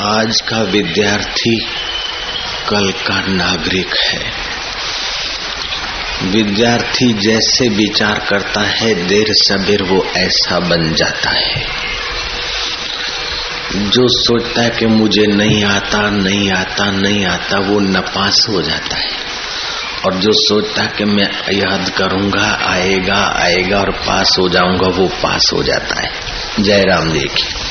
आज 0.00 0.40
का 0.48 0.62
विद्यार्थी 0.62 1.56
कल 2.68 2.92
का 2.92 3.20
नागरिक 3.20 3.94
है। 3.94 4.32
विद्यार्थी 6.22 7.12
जैसे 7.12 7.68
विचार 7.68 8.26
करता 8.28 8.60
है, 8.60 8.94
देर 8.94 9.26
सबेर 9.30 9.82
वो 9.82 10.04
ऐसा 10.16 10.60
बन 10.60 10.94
जाता 10.94 11.30
है। 11.30 11.66
जो 13.74 14.08
सोचता 14.08 14.62
है 14.62 14.70
कि 14.70 14.86
मुझे 14.86 15.26
नहीं 15.26 15.64
आता 15.64 16.10
नहीं 16.10 16.50
आता 16.50 16.90
नहीं 16.90 17.26
आता, 17.26 17.58
वो 17.58 17.80
नपास 17.80 18.46
हो 18.48 18.62
जाता 18.62 18.96
है। 18.96 19.10
और 20.04 20.14
जो 20.14 20.30
सोचता 20.32 20.82
है 20.82 20.88
कि 20.88 21.04
मैं 21.04 21.30
याद 21.52 21.88
करूँगा, 21.88 22.58
आएगा 22.66 23.34
आएगा 23.36 23.78
और 23.78 23.90
पास 23.90 24.36
हो 24.38 24.48
जाऊँगा, 24.48 24.88
वो 24.88 25.08
पास 25.08 25.50
हो 25.54 25.62
जाता 25.62 26.02
है। 26.02 26.12
जय 26.60 26.82
राम 26.82 27.10
जी 27.10 27.20
की। 27.20 27.63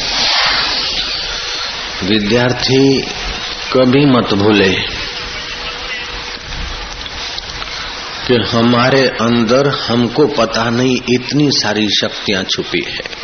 विद्यार्थी 2.04 3.02
कभी 3.74 4.06
मत 4.06 4.34
भूले। 4.34 4.74
कि 8.28 8.34
हमारे 8.34 9.08
अंदर 9.08 9.68
हमको 9.68 10.28
पता 10.28 10.70
नहीं 10.70 10.98
इतनी 11.10 11.50
सारी 11.52 11.88
शक्तियाँ 11.90 12.44
छुपी 12.44 12.84
है। 12.88 13.24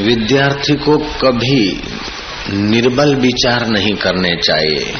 विद्यार्थी 0.00 0.74
को 0.74 0.98
कभी 0.98 1.82
निर्बल 2.50 3.14
विचार 3.14 3.66
नहीं 3.66 3.94
करने 3.94 4.36
चाहिए। 4.36 4.94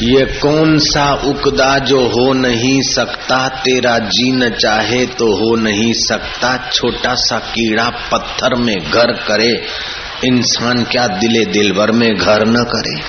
ये 0.00 0.24
कौन 0.24 0.78
सा 0.78 1.14
उकदा 1.14 1.78
जो 1.78 2.00
हो 2.08 2.32
नहीं 2.32 2.82
सकता, 2.82 3.48
तेरा 3.48 3.98
जी 3.98 4.32
न 4.32 4.50
चाहे 4.50 5.06
तो 5.06 5.26
हो 5.26 5.56
नहीं 5.56 5.92
सकता। 5.92 6.70
छोटा 6.70 7.14
सा 7.14 7.38
कीड़ा 7.38 7.88
पत्थर 7.88 8.54
में 8.54 8.76
घर 8.80 9.12
करे, 9.12 9.66
इंसान 10.24 10.84
क्या 10.84 11.06
दिले 11.06 11.44
दिल 11.44 11.72
भर 11.72 11.92
में 11.92 12.16
घर 12.16 12.46
न 12.46 12.54
करे। 12.54 13.00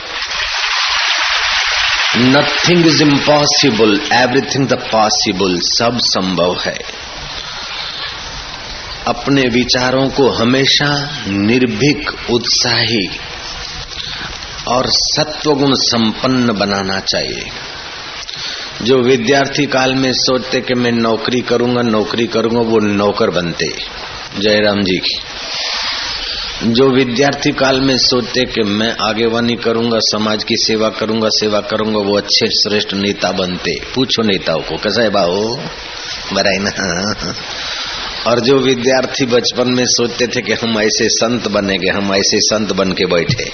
Nothing 2.17 2.87
is 2.87 3.03
impossible 3.03 4.01
everything 4.13 4.67
the 4.67 4.73
possible 4.73 5.59
सब 5.59 5.97
संभव 5.97 6.59
है। 6.65 6.77
अपने 9.07 9.41
विचारों 9.41 10.09
को 10.09 10.29
हमेशा 10.29 11.09
निर्भीक, 11.27 12.11
उत्साही 12.29 13.09
और 14.67 14.83
सत्वगुण 14.87 15.73
संपन्न 15.73 16.53
बनाना 16.53 16.99
चाहिए। 16.99 17.45
जो 18.81 19.01
विद्यार्थी 19.01 19.65
काल 19.65 19.95
में 19.95 20.13
सोचते 20.13 20.61
कि 20.61 20.73
मैं 20.73 20.91
नौकरी 20.91 21.41
करूँगा 21.41 21.81
नौकरी 21.81 22.27
करूँगा, 22.27 22.59
वो 22.59 22.79
नौकर 22.79 23.29
बनते, 23.29 23.67
जयराम 24.39 24.83
जी 24.83 24.97
की। 24.97 25.19
जो 26.63 26.89
विद्यार्थी 26.89 27.51
काल 27.51 27.81
में 27.81 27.97
सोचते 27.97 28.45
कि 28.45 28.63
मैं 28.63 28.95
आगेवानी 29.01 29.55
करूँगा, 29.55 29.99
समाज 29.99 30.43
की 30.43 30.55
सेवा 30.55 30.89
करूँगा 30.89 31.29
सेवा 31.29 31.59
करूँगा, 31.61 31.99
वो 31.99 32.17
अच्छे, 32.17 32.47
श्रेष्ठ 32.49 32.93
नेता 32.93 33.31
बनते। 33.31 33.81
पूछो 33.95 34.23
नेताओं 34.23 34.61
को, 34.61 34.77
कैसा 34.77 35.01
है 35.01 35.09
बाओ 35.09 35.55
बराई 36.33 36.57
ना। 36.57 37.35
और 38.27 38.39
जो 38.39 38.59
विद्यार्थी 38.59 39.25
बचपन 39.25 39.67
में 39.67 39.85
सोचते 39.87 40.27
थे 40.27 40.41
कि 40.41 40.53
हम 40.53 40.79
ऐसे 40.79 41.09
संत 41.09 41.47
बनेंगे, 41.47 41.89
हम 41.89 42.13
ऐसे 42.13 42.39
संत 42.39 42.73
बन 42.73 42.91
के 42.91 43.05
बैठे। 43.05 43.51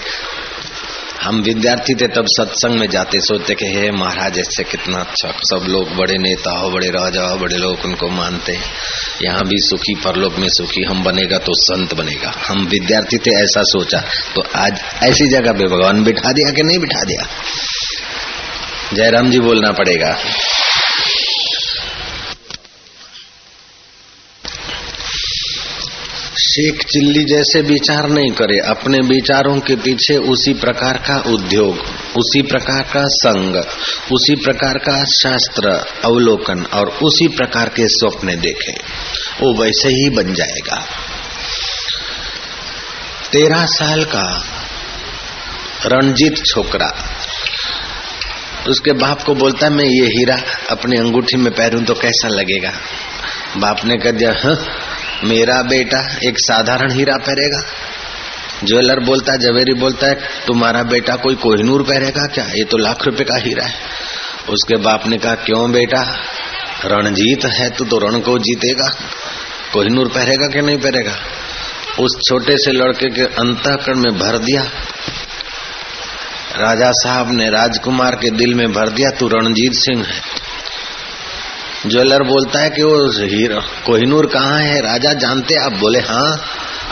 हम 1.24 1.42
विद्यार्थी 1.42 1.94
थे, 1.94 2.08
तब 2.08 2.26
सत्संग 2.28 2.80
में 2.80 2.90
जाते, 2.90 3.20
सोचते 3.20 3.56
कि 3.56 3.66
हे 3.66 3.92
महाराज 3.92 4.40
ऐसे 4.40 4.64
कितना 4.64 4.98
अच्छा। 5.00 5.30
सब 5.30 5.66
लोग 5.68 5.96
बड़े 5.96 6.18
नेता 6.18 6.52
हो, 6.52 6.70
बड़े 6.70 6.88
राजा 6.88 7.22
हो, 7.22 7.38
बड़े 7.38 7.56
लोग 7.56 7.80
उनको 7.86 8.10
मानते 8.10 8.60
यहाँ 9.22 9.44
भी 9.46 9.58
सुखी, 9.58 9.96
परलोक 9.96 10.36
में 10.36 10.48
सुखी, 10.50 10.84
हम 10.84 11.04
बनेगा 11.04 11.38
तो 11.38 11.52
संत 11.56 11.94
बनेगा। 11.94 12.34
हम 12.48 12.66
विद्यार्थी 12.66 13.18
थे, 13.18 13.44
ऐसा 13.44 13.62
सोचा। 13.64 14.00
तो 14.36 14.44
आज 14.56 14.82
ऐसी 15.04 15.28
जगह 15.28 15.52
पे 15.52 15.68
भगवान 15.68 16.04
बिठा 16.04 16.32
दिया 16.32 16.52
कि 16.52 16.64
नहीं 16.64 16.80
बिठा 16.80 17.04
दिया? 17.04 17.28
जयराम 18.94 19.32
जी 19.32 19.40
बोलना 19.40 19.72
पड़ेगा। 19.72 20.18
शेख 26.54 26.82
चिल्ली 26.84 27.24
जैसे 27.24 27.62
विचार 27.62 28.08
नहीं 28.10 28.32
करे, 28.32 28.58
अपने 28.70 28.98
विचारों 29.08 29.60
के 29.60 29.76
पीछे 29.76 30.18
उसी 30.32 30.54
प्रकार 30.54 30.98
का 30.98 31.16
उद्योग, 31.30 31.80
उसी 32.18 32.42
प्रकार 32.42 32.84
का 32.84 33.04
संग, 33.06 33.56
उसी 34.12 34.36
प्रकार 34.36 34.78
का 34.78 35.04
शास्त्र 35.14 35.72
अवलोकन 36.06 36.62
और 36.74 36.90
उसी 37.04 37.28
प्रकार 37.28 37.70
के 37.70 37.88
स्वप्न 37.88 38.36
देखे, 38.40 38.74
वो 39.42 39.54
वैसे 39.62 39.90
ही 39.90 40.10
बन 40.10 40.34
जाएगा। 40.34 40.78
तेरह 43.32 43.66
साल 43.66 44.04
का 44.06 44.28
रणजीत 45.86 46.44
छोकरा, 46.46 46.92
उसके 48.68 48.92
बाप 48.94 49.24
को 49.24 49.36
बोलता, 49.36 49.70
मैं 49.70 49.86
ये 49.86 50.06
हीरा 50.10 50.38
अपनी 50.70 51.00
अंगूठी 51.00 51.38
में 51.38 51.54
पहनूं 51.54 51.84
तो 51.84 51.94
कैसा 51.94 52.28
लगेगा? 52.28 52.74
बाप 53.58 53.86
ने 53.86 53.98
कह 53.98 54.12
दिया 54.12 54.34
मेरा 55.24 55.62
बेटा 55.62 56.00
एक 56.24 56.34
साधारण 56.38 56.92
हीरा 56.92 57.18
पहरेगा। 57.18 57.62
ज्वेलर 58.64 59.00
बोलता 59.00 59.34
है 59.34 59.40
जवेरी 59.40 59.74
बोलता 59.74 60.08
है, 60.08 60.14
तुम्हारा 60.48 60.84
बेटा 60.84 61.16
कोई 61.16 61.36
कोहिनूर 61.36 61.84
पहरेगा 61.84 62.28
क्या? 62.28 62.46
ये 62.46 62.64
तो 62.64 62.78
लाख 62.78 63.06
रुपए 63.06 63.24
का 63.24 63.36
हीरा 63.36 63.66
है। 63.66 63.74
उसके 64.50 64.78
बाप 64.78 65.08
ने 65.08 65.18
कहा, 65.18 65.36
क्यों 65.36 65.72
बेटा? 65.72 66.20
रणजीत 66.86 67.46
है 67.46 67.70
तू 67.70 67.86
तो 67.86 67.98
रण 67.98 68.20
को 68.20 68.40
जीतेगा। 68.40 68.88
कोहिनूर 69.74 70.08
पहरेगा 70.08 70.48
कि 70.48 70.62
नहीं 70.62 70.78
पहरेगा? 70.78 71.16
उस 72.00 72.12
छोटे 72.30 72.58
से 72.58 72.72
लड़के 72.72 73.10
के 73.10 73.22
अंतकरण 73.22 74.00
में 74.00 74.20
भर 74.20 74.38
दिया। 74.38 74.62
राजा 76.58 76.92
साहब 76.92 77.32
ने 77.32 77.50
राजकुमार 77.50 78.16
के 78.16 78.30
दिल 78.30 78.54
में 78.54 78.74
भर 78.74 78.90
दिया, 78.90 79.10
तू 79.10 79.28
रणजीत 79.28 79.72
सिंह 79.76 80.06
है। 80.06 80.43
ज्वेलर 81.88 82.24
बोलता 82.24 82.60
है 82.60 82.70
कि 82.70 82.82
वो 82.82 83.12
हीरो 83.24 83.62
कोहिनूर 83.86 84.26
कहाँ 84.26 84.60
है? 84.60 84.82
राजा 84.82 85.14
जानते 85.14 85.56
आप 85.56 85.74
बोले 85.74 86.00
हाँ 86.00 86.42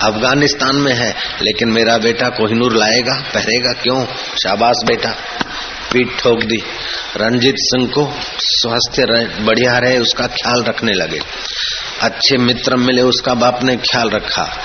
अफ़गानिस्तान 0.01 0.75
में 0.75 0.93
है, 0.93 1.15
लेकिन 1.41 1.69
मेरा 1.69 1.97
बेटा 1.97 2.29
कोहिनूर 2.29 2.75
लाएगा, 2.75 3.13
पहरेगा 3.33 3.71
क्यों? 3.71 4.05
शाबाश 4.43 4.75
बेटा, 4.85 5.09
पीठ 5.91 6.07
ठोक 6.19 6.43
दी। 6.43 6.63
रणजीत 7.17 7.55
सिंह 7.57 7.87
को 7.87 8.13
स्वास्थ्य 8.39 9.05
बढ़िया 9.43 9.77
रहे, 9.77 9.97
उसका 9.97 10.27
ख्याल 10.27 10.63
रखने 10.63 10.93
लगे। 10.93 11.19
अच्छे 12.01 12.37
मित्र 12.37 12.75
मिले, 12.75 13.01
उसका 13.01 13.33
बाप 13.33 13.63
ने 13.63 13.75
ख्याल 13.75 14.09
रखा। 14.09 14.57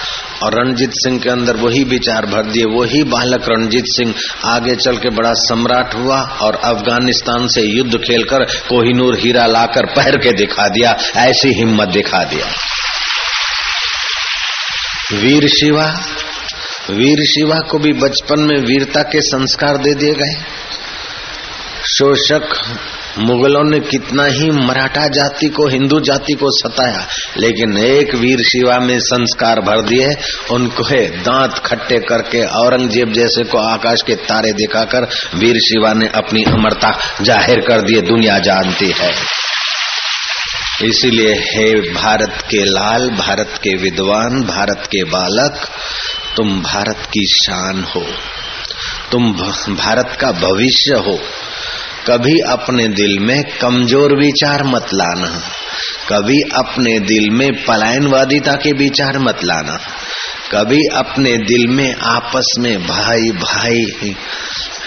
और 0.44 0.60
रणजीत 0.60 0.90
सिंह 0.92 1.18
के 1.18 1.30
अंदर 1.30 1.56
वही 1.56 1.84
विचार 1.84 2.26
भर 2.26 2.42
दिए 2.42 2.64
वही 2.64 3.02
बालक 3.02 3.48
रणजीत 3.48 3.84
सिंह 3.86 4.14
आगे 4.44 4.74
चल 4.76 4.96
के 4.96 5.10
बड़ा 5.10 5.32
सम्राट 5.32 5.94
हुआ 5.94 6.20
और 6.20 6.54
अफ़गानिस्तान 6.54 7.46
से 7.46 7.62
युद्ध 7.62 7.98
खेलकर 7.98 8.44
कोहिनूर 8.44 9.18
हीरा 9.18 9.46
लाकर 9.46 9.86
पहर 9.86 10.16
के 10.16 10.32
दिखा 10.32 10.68
दिया, 10.68 10.96
ऐसी 11.16 11.48
हिम्मत 11.48 11.88
दिखा 11.88 12.24
दिया। 12.24 12.46
वीर 15.12 15.48
शिवा 15.48 15.86
वीर 16.90 17.24
शिवा 17.24 17.58
को 17.58 17.78
भी 17.78 17.92
बचपन 17.92 18.40
में 18.40 18.58
वीरता 18.60 19.02
के 19.02 19.20
संस्कार 19.20 19.76
दे 19.76 19.94
दिए 19.94 20.14
गए। 20.14 20.34
शोषक 21.84 22.48
मुगलों 23.18 23.62
ने 23.64 23.78
कितना 23.80 24.24
ही 24.24 24.50
मराठा 24.50 25.06
जाति 25.08 25.48
को, 25.48 25.66
हिंदू 25.68 26.00
जाति 26.00 26.32
को 26.32 26.50
सताया, 26.52 27.06
लेकिन 27.36 27.76
एक 27.78 28.14
वीर 28.14 28.42
शिवा 28.42 28.78
में 28.78 28.98
संस्कार 29.00 29.60
भर 29.60 29.80
दिए, 29.82 30.08
उनको 30.50 30.84
दांत 31.22 31.58
खट्टे 31.66 31.98
करके 32.00 32.44
औरंगज़ेब 32.56 33.12
जैसे 33.12 33.44
को 33.44 33.58
आकाश 33.58 34.02
के 34.02 34.14
तारे 34.24 34.52
दिखाकर 34.52 35.08
वीर 35.34 35.58
शिवा 35.60 35.92
ने 35.92 36.08
अपनी 36.14 36.42
अमरता 36.44 36.90
ज़ाहिर 37.22 37.60
कर 37.60 37.80
दिए, 37.80 38.00
दुनिया 38.02 38.38
जानती 38.40 38.92
है। 38.98 39.10
इसीलिए 40.84 41.32
हे 41.44 41.70
भारत 41.92 42.42
के 42.50 42.64
लाल, 42.64 43.08
भारत 43.10 43.58
के 43.62 43.74
विद्वान, 43.76 44.42
भारत 44.44 44.86
के 44.86 45.02
बालक, 45.04 45.66
तुम 46.36 46.60
भारत 46.62 47.08
की 47.12 47.24
शान 47.34 47.82
हो, 47.94 48.04
तुम 49.12 49.32
भारत 49.76 50.16
का 50.20 50.32
भविष्य 50.40 50.98
हो। 50.98 51.18
कभी 52.08 52.38
अपने 52.48 52.88
दिल 52.88 53.18
में 53.18 53.42
कमज़ोर 53.60 54.16
विचार 54.16 54.62
मत 54.62 54.86
लाना। 54.94 55.28
कभी 56.08 56.40
अपने 56.54 56.98
दिल 57.00 57.30
में 57.30 57.52
पलायनवादिता 57.64 58.52
के 58.52 58.72
विचार 58.72 59.18
मत 59.18 59.44
लाना। 59.44 59.78
कभी 60.52 60.78
अपने 60.96 61.36
दिल 61.36 61.66
में 61.68 61.94
आपस 61.94 62.54
में 62.58 62.78
भाई 62.86 63.30
भाई 63.30 64.14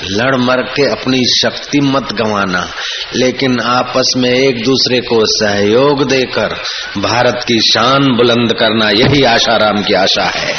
लड़ 0.04 0.36
मर 0.36 0.62
के 0.62 0.86
अपनी 0.92 1.20
शक्ति 1.28 1.80
मत 1.82 2.14
गंवाना। 2.14 2.70
लेकिन 3.16 3.60
आपस 3.60 4.14
में 4.18 4.30
एक 4.30 4.64
दूसरे 4.64 5.00
को 5.00 5.20
सहयोग 5.26 6.08
देकर 6.10 6.56
भारत 6.98 7.46
की 7.48 7.60
शान 7.60 8.04
बुलंद 8.04 8.54
करना 8.54 8.90
यही 8.90 9.24
आशाराम 9.24 9.84
की 9.84 9.94
आशा 9.94 10.32
है। 10.36 10.54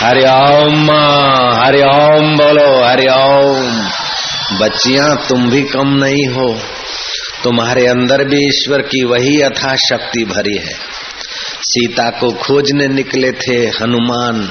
हरिओम 0.00 0.90
हरिओम 1.64 2.36
बोलो 2.36 2.84
हरिओम 2.84 3.88
बच्चियाँ, 4.52 5.26
तुम 5.28 5.50
भी 5.50 5.62
कम 5.62 5.88
नहीं 5.88 6.26
हो। 6.28 6.60
तुम्हारे 7.44 7.86
अंदर 7.86 8.24
भी 8.24 8.46
ईश्वर 8.46 8.82
की 8.82 9.04
वही 9.04 9.40
अथा 9.40 9.76
शक्ति 9.76 10.24
भरी 10.24 10.58
है। 10.58 10.74
सीता 11.62 12.10
को 12.10 12.32
खोजने 12.32 12.88
निकले 12.88 13.32
थे 13.32 13.66
हनुमान, 13.66 14.50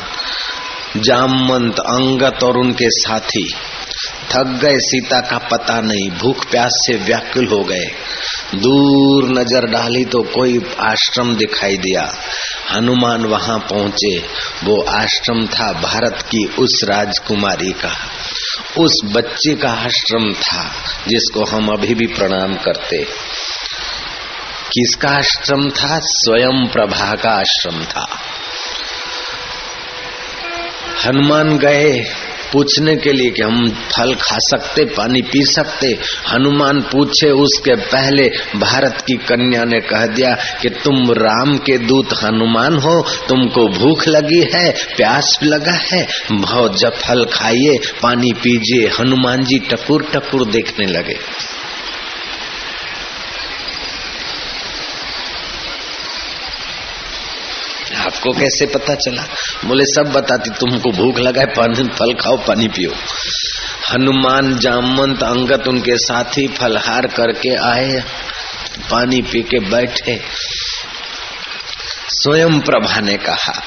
जामवंत, 0.98 1.80
अंगत 1.80 2.44
और 2.44 2.58
उनके 2.58 2.90
साथी। 2.90 3.54
थक 4.06 4.60
गए, 4.62 4.80
सीता 4.80 5.20
का 5.20 5.38
पता 5.38 5.82
नहीं, 5.82 6.10
भूख 6.10 6.52
प्यास 6.52 6.72
से 6.88 6.96
व्याकुल 6.96 7.48
हो 7.48 7.64
गए। 7.64 7.86
दूर 8.56 9.30
नज़र 9.40 9.68
डाली 9.68 10.06
तो 10.06 10.22
कोई 10.24 10.62
आश्रम 10.80 11.36
दिखाई 11.36 11.78
दिया। 11.78 12.16
हनुमान 12.72 13.26
वहाँ 13.26 13.60
पहुँचे। 13.60 14.18
वो 14.64 14.82
आश्रम 14.82 15.48
था 15.48 15.74
भारत 15.74 16.22
की 16.22 16.46
उस 16.46 16.82
राजकुमारी 16.84 17.72
का। 17.72 17.96
उस 18.78 19.02
बच्चे 19.06 19.56
का 19.56 19.70
आश्रम 19.70 20.34
था, 20.34 20.72
जिसको 21.08 21.46
हम 21.46 21.68
अभी 21.68 21.94
भी 21.94 22.08
प्रणाम 22.08 22.56
करते। 22.56 22.98
किसका 24.74 25.10
आश्रम 25.10 25.70
था? 25.70 26.00
स्वयं 26.04 26.68
प्रभा 26.68 27.16
का 27.16 27.30
आश्रम 27.30 27.84
था। 27.84 28.06
हनुमान 31.06 31.58
गए 31.58 32.06
पूछने 32.56 32.96
के 32.96 33.12
लिए 33.14 33.30
कि 33.30 33.42
हम 33.42 33.70
फल 33.70 34.16
खा 34.16 34.38
सकते, 34.38 34.86
पानी 34.86 35.22
पी 35.22 35.46
सकते। 35.46 35.88
हनुमान 36.32 36.82
पूछे 36.82 37.32
उसके 37.32 37.76
पहले, 37.76 38.30
भारत 38.56 39.04
की 39.08 39.14
कन्या 39.14 39.64
ने 39.64 39.80
कह 39.80 40.06
दिया 40.06 40.36
कि 40.62 40.70
तुम 40.70 41.12
राम 41.12 41.58
के 41.58 41.78
दूत 41.78 42.14
हनुमान 42.24 42.78
हो, 42.78 43.06
तुमको 43.28 43.68
भूख 43.68 44.08
लगी 44.08 44.42
है, 44.54 44.72
प्यास 44.72 45.40
लगा 45.44 45.80
है 45.92 46.08
बहुत 46.32 46.80
जब 46.80 46.94
फल 46.94 47.26
खाइए, 47.26 47.78
पानी 48.04 48.34
पीजिए। 48.34 48.88
हनुमान 49.00 49.44
जी 49.44 49.60
टकुर 49.60 50.10
टकुर 50.14 50.46
देखने 50.46 50.86
लगे। 50.86 51.20
आपको 58.16 58.32
कैसे 58.32 58.66
पता 58.66 58.96
चला? 58.96 59.24
बोले, 59.66 59.86
सब 59.86 60.12
बताती, 60.12 60.50
तुमको 60.50 60.92
भूख 60.92 61.20
लगा 61.20 61.42
है 61.42 61.48
पानी 61.48 61.84
फल 61.84 62.14
खाओ, 62.14 62.38
पानी 62.38 62.68
पियो। 62.68 62.92
हनुमान 63.94 64.58
जामंत 64.58 65.24
अंगत 65.24 65.68
उनके 65.68 65.98
साथी 65.98 66.48
फलहार 66.48 67.08
करके 67.08 67.56
आए, 67.56 68.04
पानी 68.92 69.22
पी 69.22 69.42
के 69.42 69.60
बैठे। 69.60 70.20
स्वयं 72.10 72.60
प्रभा 72.60 73.00
ने 73.00 73.18
कहा, 73.18 73.62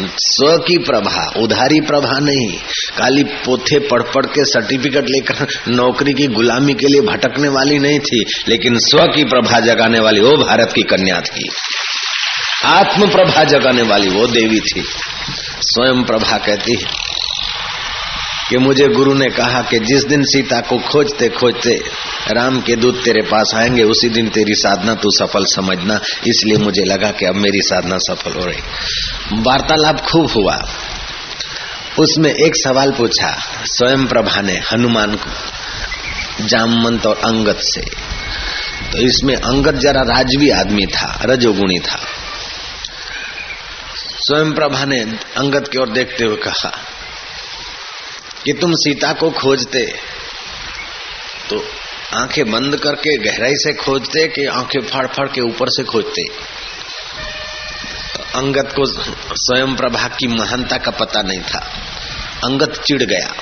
स्व 0.00 0.56
की 0.58 0.78
प्रभा, 0.78 1.32
उधारी 1.36 1.80
प्रभा 1.80 2.18
नहीं, 2.18 2.58
काली 2.98 3.24
पोथे 3.24 3.78
पढ़ 3.78 4.02
पढ़ 4.02 4.26
के 4.26 4.44
सर्टिफिकेट 4.44 5.08
लेकर 5.08 5.46
नौकरी 5.68 6.12
की 6.12 6.26
गुलामी 6.26 6.74
के 6.74 6.86
लिए 6.86 7.00
भटकने 7.00 7.48
वाली 7.48 7.78
नहीं 7.78 7.98
थी, 7.98 8.24
लेकिन 8.48 8.78
स्व 8.78 8.98
की 8.98 9.24
प्रभा 9.24 9.60
जगाने 9.60 9.98
वाली 9.98 10.20
वो 10.20 10.36
भारत 10.36 10.72
की 10.74 10.82
कन्या 10.82 11.20
थी। 11.20 11.50
आत्म 12.64 13.10
प्रभा 13.10 13.44
जगाने 13.44 13.82
वाली 13.82 14.08
वो 14.08 14.26
देवी 14.26 14.60
थी। 14.60 14.84
स्वयं 15.60 16.04
प्रभा 16.04 16.38
कहती 16.38 16.72
है 16.72 16.90
कि 18.50 18.58
मुझे 18.58 18.88
गुरु 18.88 19.14
ने 19.14 19.30
कहा 19.30 19.62
कि 19.62 19.78
जिस 19.78 20.04
दिन 20.04 20.22
सीता 20.22 20.60
को 20.60 20.78
खोजते 20.78 21.28
खोजते 21.28 21.80
राम 22.30 22.60
के 22.60 22.76
दूत 22.76 23.02
तेरे 23.04 23.22
पास 23.22 23.52
आएँगे, 23.54 23.82
उसी 23.82 24.08
दिन 24.08 24.28
तेरी 24.28 24.54
साधना 24.54 24.94
तू 24.94 25.08
सफल 25.10 25.44
समझना। 25.44 25.94
इसलिए 26.26 26.58
मुझे 26.58 26.84
लगा 26.84 27.10
कि 27.10 27.24
अब 27.24 27.34
मेरी 27.34 27.60
साधना 27.62 27.96
सफल 27.98 28.32
हो 28.32 28.46
रही। 28.46 28.58
वार्तालाप 29.32 30.00
खूब 30.00 30.30
हुआ। 30.30 30.54
उसमें 31.98 32.34
एक 32.34 32.52
सवाल 32.56 32.92
पूछा। 32.92 33.36
स्वयं 33.64 34.06
प्रभा 34.06 34.40
ने 34.40 34.60
हनुमान 34.72 35.14
को, 35.14 35.30
जामवंत 36.46 37.06
और 37.06 37.16
अंगत 37.16 37.58
से। 37.62 37.80
तो 38.92 38.98
इसमें 38.98 39.34
अंगत 39.34 39.74
जरा 39.74 40.00
राजवी 40.00 40.50
आदमी 40.50 40.86
था, 40.86 41.20
रजोगुणी 41.24 41.78
था। 41.78 42.00
स्वयं 44.28 44.52
प्रभा 44.52 44.84
ने 44.84 45.00
अंगद 45.36 45.68
की 45.68 45.78
ओर 45.78 45.88
देखते 45.88 46.24
हुए 46.24 46.36
कहा 46.36 46.70
कि 48.44 48.52
तुम 48.52 48.72
सीता 48.72 49.12
को 49.12 49.30
खोजते 49.30 49.84
तो 51.50 51.64
आँखें 52.14 52.50
बंद 52.50 52.76
करके, 52.76 53.16
गहराई 53.18 53.54
से 53.54 53.72
खोजते 53.72 54.26
कि 54.26 54.44
आँखें 54.46 54.80
फाड़ 54.80 55.06
फाड़ 55.06 55.28
के 55.28 55.40
ऊपर 55.40 55.68
से 55.68 55.84
खोजते। 55.84 56.22
अंगत 58.34 58.72
को 58.76 58.86
स्वयं 59.36 59.76
प्रभा 59.76 60.08
की 60.08 60.26
महानता 60.26 60.76
का 60.76 60.90
पता 60.90 61.22
नहीं 61.22 61.40
था। 61.40 61.58
अंगत 62.44 62.82
चिढ़ 62.86 63.02
गया। 63.02 63.32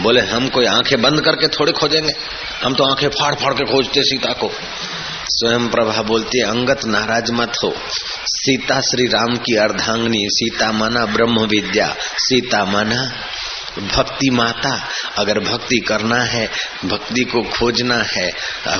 बोले, 0.00 0.20
हम 0.20 0.48
कोई 0.48 0.64
आँखें 0.64 1.02
बंद 1.02 1.20
करके 1.20 1.48
थोड़े 1.48 1.72
खोजेंगे? 1.72 2.12
हम 2.64 2.74
तो 2.74 2.84
आँखें 2.84 3.08
फाड़ 3.08 3.34
फाड़ 3.34 3.54
के 3.54 3.64
खोजते 3.64 4.02
सीता 4.02 4.32
को। 4.32 4.50
स्वयं 5.28 5.68
प्रभा 5.68 6.02
बोलती 6.02 6.38
है, 6.38 6.44
अंगत 6.44 6.84
नाराज़ 6.84 7.32
मत 7.32 7.52
हो। 7.64 7.72
सीता 8.26 8.80
श्री 8.80 9.06
राम 9.06 9.36
की 9.36 9.56
अर्धांगनी, 9.56 10.26
सीता 10.28 10.70
माना 10.72 11.04
ब्रह्म 11.06 11.46
विद्या, 11.46 11.94
सीता 12.18 12.64
माना 12.64 13.02
भक्ति 13.78 14.30
माता। 14.30 14.70
अगर 15.18 15.38
भक्ति 15.40 15.78
करना 15.78 16.22
है, 16.22 16.46
भक्ति 16.84 17.24
को 17.24 17.42
खोजना 17.42 17.98
है, 18.06 18.30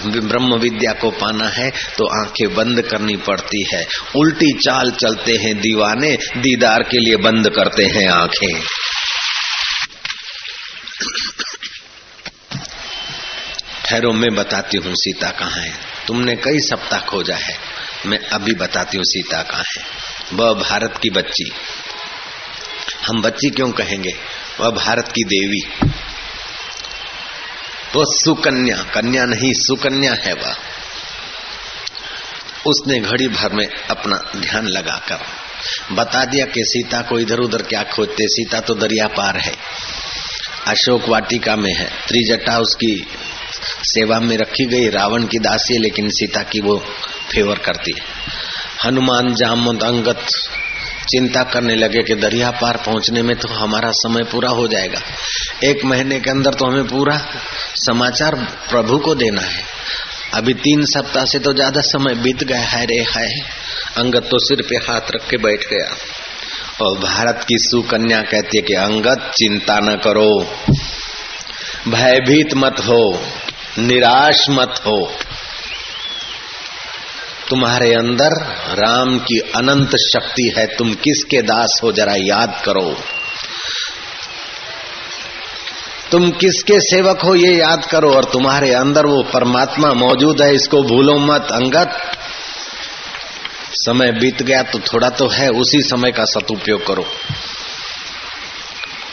ब्रह्म 0.07 0.57
विद्या 0.57 0.93
को 0.93 1.11
पाना 1.11 1.49
है 1.49 1.71
तो 1.99 2.07
आँखें 2.21 2.55
बंद 2.55 2.83
करनी 2.83 3.17
पड़ती 3.17 3.63
है। 3.75 3.87
उल्टी 4.17 4.53
चाल 4.59 4.91
चलते 4.93 5.37
हैं 5.37 5.55
दीवाने, 5.61 6.17
दीदार 6.37 6.83
के 6.83 6.99
लिए 6.99 7.17
बंद 7.17 7.49
करते 7.49 7.85
हैं 7.87 8.09
आँखें। 8.09 8.61
ठहरो, 13.85 14.13
मैं 14.13 14.35
बताती 14.35 14.77
हूँ 14.77 14.95
सीता 14.95 15.31
कहाँ 15.31 15.51
है। 15.51 15.88
तुमने 16.09 16.37
कई 16.37 16.61
सप्ताह 16.61 17.01
खोजा 17.01 17.37
है। 17.37 17.59
मैं 18.07 18.19
अभी 18.19 18.53
बताती 18.53 18.97
हूँ 18.97 19.05
सीता 19.05 19.43
कहाँ 19.43 19.65
है। 19.77 19.83
वह 20.33 20.55
भारत 20.55 20.99
की 21.03 21.11
बच्ची। 21.11 21.53
हम 23.09 23.23
बच्ची 23.23 23.51
क्यों 23.51 23.73
कहेंगे? 23.73 24.15
वह 24.61 24.71
भारत 24.71 25.09
की 25.09 25.25
देवी। 25.25 25.89
वो 27.95 28.05
सुकन्या। 28.05 28.77
कन्या 28.77 29.25
नहीं, 29.25 29.53
सुकन्या 29.53 30.15
है 30.15 30.35
वह। 30.35 30.57
उसने 32.67 33.01
घड़ी 33.01 33.29
भर 33.29 33.53
में 33.53 33.67
अपना 33.91 34.41
ध्यान 34.41 34.67
लगाकर 34.67 35.19
बता 35.93 36.25
दिया 36.25 36.47
कि 36.47 36.65
सीता 36.65 37.03
को 37.03 37.19
इधर 37.19 37.39
उधर 37.39 37.63
क्या 37.63 37.83
खोजते। 37.83 38.29
सीता 38.29 38.61
तो 38.61 38.75
दरिया 38.75 39.07
पार 39.07 39.37
है। 39.37 39.57
अशोक 40.67 41.09
वाटिका 41.09 41.57
में 41.57 41.75
है। 41.75 41.85
त्रिजटा 41.85 42.59
उसकी 42.59 43.07
सेवा 43.85 44.21
में 44.21 44.37
रखी 44.37 44.67
गई 44.67 44.89
रावण 44.89 45.27
की 45.27 45.39
दासी 45.39 45.75
है, 45.75 45.81
लेकिन 45.81 46.09
सीता 46.11 46.43
की 46.43 46.61
वो 46.61 46.77
फेवर 47.33 47.59
करती 47.59 47.93
है। 47.99 48.05
हनुमान 48.85 49.35
जामवंत 49.35 49.83
अंगत 49.83 50.27
चिंता 51.09 51.43
करने 51.43 51.75
लगे 51.75 52.03
कि 52.03 52.15
दरिया 52.15 52.51
पार 52.51 52.77
पहुँचने 52.77 53.23
में 53.23 53.35
तो 53.37 53.49
हमारा 53.49 53.91
समय 53.91 54.25
पूरा 54.25 54.49
हो 54.51 54.67
जाएगा। 54.69 55.01
एक 55.65 55.85
महीने 55.85 56.21
के 56.21 56.31
अंदर 56.31 56.55
तो 56.55 56.67
हमें 56.67 56.87
पूरा 56.89 57.17
समाचार 57.85 58.35
प्रभु 58.71 58.99
को 58.99 59.15
देना 59.15 59.43
है। 59.43 59.63
अभी 60.35 60.55
तीन 60.55 60.85
सप्ताह 60.85 61.25
से 61.25 61.39
तो 61.39 61.53
ज़्यादा 61.53 61.81
समय 61.81 62.15
बीत 62.15 62.45
गया 62.45 62.61
है, 62.61 62.85
रे 62.87 63.05
है 63.11 63.29
अंगत 63.97 64.29
तो 64.31 64.39
सिर 64.39 64.63
पे 64.63 64.77
हाथ 64.77 65.11
रख 65.11 65.29
के 65.31 65.37
बैठ 65.37 65.69
गया। 65.71 65.97
और 66.81 66.99
भारत 66.99 67.45
की 67.49 67.57
सुकन्या 67.59 68.21
कहती 68.23 68.59
है 68.59 68.63
कि 68.63 68.75
अंगत 68.75 69.31
चिंता 69.37 69.79
न 69.81 69.97
करो। 69.97 70.31
भयभीत 71.89 72.55
मत 72.55 72.81
हो। 72.81 73.01
निराश 73.79 74.45
मत 74.51 74.81
हो। 74.87 74.99
तुम्हारे 77.49 77.93
अंदर 77.95 78.35
राम 78.77 79.19
की 79.19 79.39
अनंत 79.57 79.97
शक्ति 80.05 80.53
है, 80.57 80.67
तुम 80.69 80.93
किसके 80.95 81.43
दास 81.43 81.81
हो 81.83 81.93
जरा 81.93 82.15
याद 82.17 82.61
करो। 82.65 82.91
तुम 86.11 86.31
किसके 86.33 86.79
सेवक 86.81 87.23
हो 87.23 87.35
ये 87.35 87.55
याद 87.55 87.87
करो 87.87 88.11
और 88.11 88.25
तुम्हारे 88.25 88.73
अंदर 88.75 89.07
वो 89.07 89.23
परमात्मा 89.33 89.93
मौजूद 89.95 90.43
है, 90.43 90.55
इसको 90.55 90.83
भूलो 90.85 91.19
मत 91.23 91.53
अंगत 91.53 92.01
समय 93.79 94.13
बीत 94.13 94.43
गया 94.43 94.63
तो 94.63 94.79
थोड़ा 94.85 95.09
तो 95.11 95.29
है, 95.29 95.49
उसी 95.51 95.81
समय 95.83 96.13
का 96.13 96.25
सदुपयोग 96.25 96.87
करो। 96.87 97.07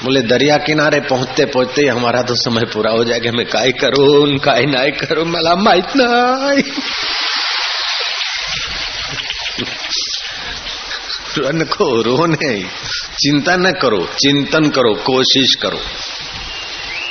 बोले, 0.04 0.22
दरिया 0.22 0.58
किनारे 0.58 1.00
पहुँचते 1.00 1.46
पहुँचते 1.46 1.86
हमारा 1.88 2.22
तो 2.22 2.36
समय 2.36 2.66
पूरा 2.66 2.92
हो 2.92 3.04
जाएगा। 3.04 3.32
मैं 3.32 3.46
काय 3.46 3.72
करूँ? 3.72 4.38
काय 4.38 4.66
नाय 4.66 4.92
करू? 4.92 5.26
मला 5.26 5.56
माहित 5.56 5.96
नाही 5.96 6.64
को 11.68 12.02
रोने 12.02 12.64
चिंता 13.20 13.56
न 13.56 13.72
करो, 13.72 14.06
चिंतन 14.20 14.70
करो, 14.70 14.94
कोशिश 14.94 15.56
करो 15.56 15.80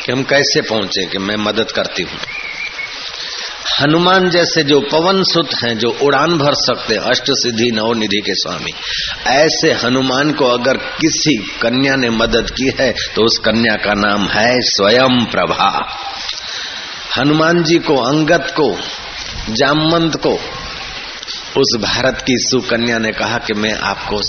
कि 0.04 0.12
हम 0.12 0.22
कैसे 0.22 0.60
पहुँचे, 0.60 1.06
कि 1.06 1.18
मैं 1.18 1.36
मदद 1.36 1.70
करती 1.70 2.02
हूँ। 2.02 2.18
हनुमान 3.80 4.28
जैसे 4.30 4.62
जो 4.62 4.78
पवन 4.82 5.22
सुत 5.22 5.54
हैं, 5.54 5.76
जो 5.78 5.88
उड़ान 6.02 6.36
भर 6.38 6.54
सकते 6.54 6.96
अष्ट 7.10 7.30
सिद्धि 7.30 7.70
नवनिधि 7.70 8.20
के 8.20 8.34
स्वामी। 8.34 8.72
ऐसे 9.26 9.72
हनुमान 9.74 10.32
को 10.32 10.48
अगर 10.48 10.76
किसी 11.00 11.34
कन्या 11.62 11.96
ने 11.96 12.10
मदद 12.10 12.50
की 12.50 12.70
है 12.80 12.90
तो 13.14 13.24
उस 13.24 13.38
कन्या 13.38 13.76
का 13.76 13.94
नाम 13.94 14.28
है 14.28 14.60
स्वयं 14.60 15.24
प्रभा। 15.24 15.70
हनुमान 17.16 17.62
जी 17.62 17.78
को 17.78 17.96
अंगत 17.96 18.54
को, 18.60 18.70
जामवंत 19.50 20.16
को, 20.16 20.38
उस 21.56 21.76
भारत 21.80 22.24
की 22.26 22.36
सुकन्या 22.38 22.98
ने 22.98 23.12
कहा 23.12 23.38
कि 23.38 23.54
मैं 23.54 23.74
आपको 23.84 24.20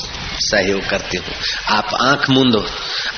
सहयोग 0.41 0.87
करती 0.89 1.17
हूँ। 1.17 1.35
आप 1.69 1.93
आँख 2.01 2.29
मूंदो, 2.29 2.65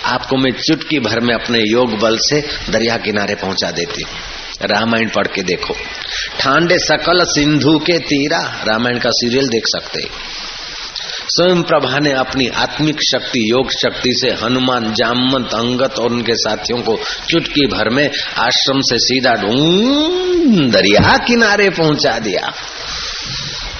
आपको 0.05 0.37
मैं 0.37 0.51
चुटकी 0.51 0.99
भर 0.99 1.19
में 1.19 1.33
अपने 1.35 1.59
योग 1.59 1.99
बल 1.99 2.17
से 2.21 2.41
दरिया 2.69 2.97
किनारे 2.97 3.35
पहुँचा 3.35 3.71
देती 3.71 4.03
हूँ। 4.03 4.36
रामायण 4.61 5.09
पढ़ 5.09 5.27
के 5.27 5.43
देखो। 5.43 5.73
ठांडे 6.39 6.79
सकल 6.79 7.23
सिंधु 7.23 7.79
के 7.79 7.99
तीरा, 7.99 8.63
रामायण 8.67 8.99
का 8.99 9.09
सीरियल 9.09 9.47
देख 9.47 9.63
सकते। 9.67 10.09
स्वयं 11.29 11.63
प्रभा 11.63 11.99
ने 11.99 12.11
अपनी 12.11 12.47
आत्मिक 12.47 12.95
शक्ति, 12.95 13.51
योग 13.51 13.71
शक्ति 13.71 14.13
से 14.13 14.29
हनुमान 14.31 14.93
जामवंत 14.93 15.53
अंगत 15.53 15.99
और 15.99 16.11
उनके 16.11 16.33
साथियों 16.35 16.81
को 16.81 16.99
चुटकी 17.29 17.67
भर 17.67 17.89
में 17.89 18.09
आश्रम 18.37 18.81
से 18.81 18.97
सीधा 18.99 19.33
ढूंढ, 19.33 20.71
दरिया 20.71 21.17
किनारे 21.17 21.69
पहुँचा 21.69 22.19
दिया। 22.19 22.53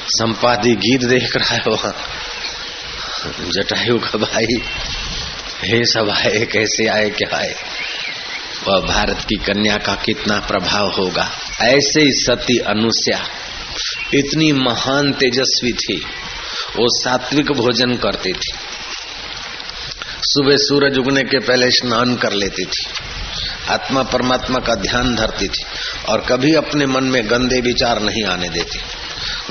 संपादी 0.07 0.75
गीत 0.75 1.03
देख 1.03 1.35
रहा 1.35 1.55
है 1.55 1.63
वहाँ। 1.67 1.95
जटायु 3.49 3.99
का 3.99 4.17
भाई, 4.17 4.61
हे 5.63 5.85
सब 5.85 6.09
आए, 6.09 6.45
कैसे 6.45 6.87
आए, 6.87 7.09
क्या 7.09 7.37
आए? 7.37 7.55
वह 8.65 8.79
भारत 8.87 9.25
की 9.29 9.35
कन्या 9.37 9.77
का 9.77 9.93
कितना 9.95 10.39
प्रभाव 10.39 10.91
होगा? 10.91 11.29
ऐसे 11.61 12.01
ही 12.01 12.11
सती 12.13 12.57
अनुष्या 12.67 13.19
इतनी 14.13 14.51
महान 14.53 15.11
तेजस्वी 15.13 15.71
थी। 15.73 15.97
वो 16.75 16.87
सात्विक 16.93 17.51
भोजन 17.51 17.95
करती 17.95 18.33
थी। 18.33 18.53
सुबह 20.23 20.55
सूरज 20.57 20.97
उगने 20.97 21.23
के 21.23 21.39
पहले 21.39 21.69
स्नान 21.71 22.15
कर 22.15 22.33
लेती 22.33 22.65
थी। 22.65 22.85
आत्मा 23.69 24.03
परमात्मा 24.03 24.59
का 24.59 24.75
ध्यान 24.75 25.15
धरती 25.15 25.47
थी 25.47 25.63
और 26.09 26.21
कभी 26.21 26.53
अपने 26.55 26.85
मन 26.85 27.03
में 27.03 27.23
गंदे 27.29 27.59
विचार 27.61 28.01
नहीं 28.01 28.23
आने 28.25 28.49
देती। 28.49 28.79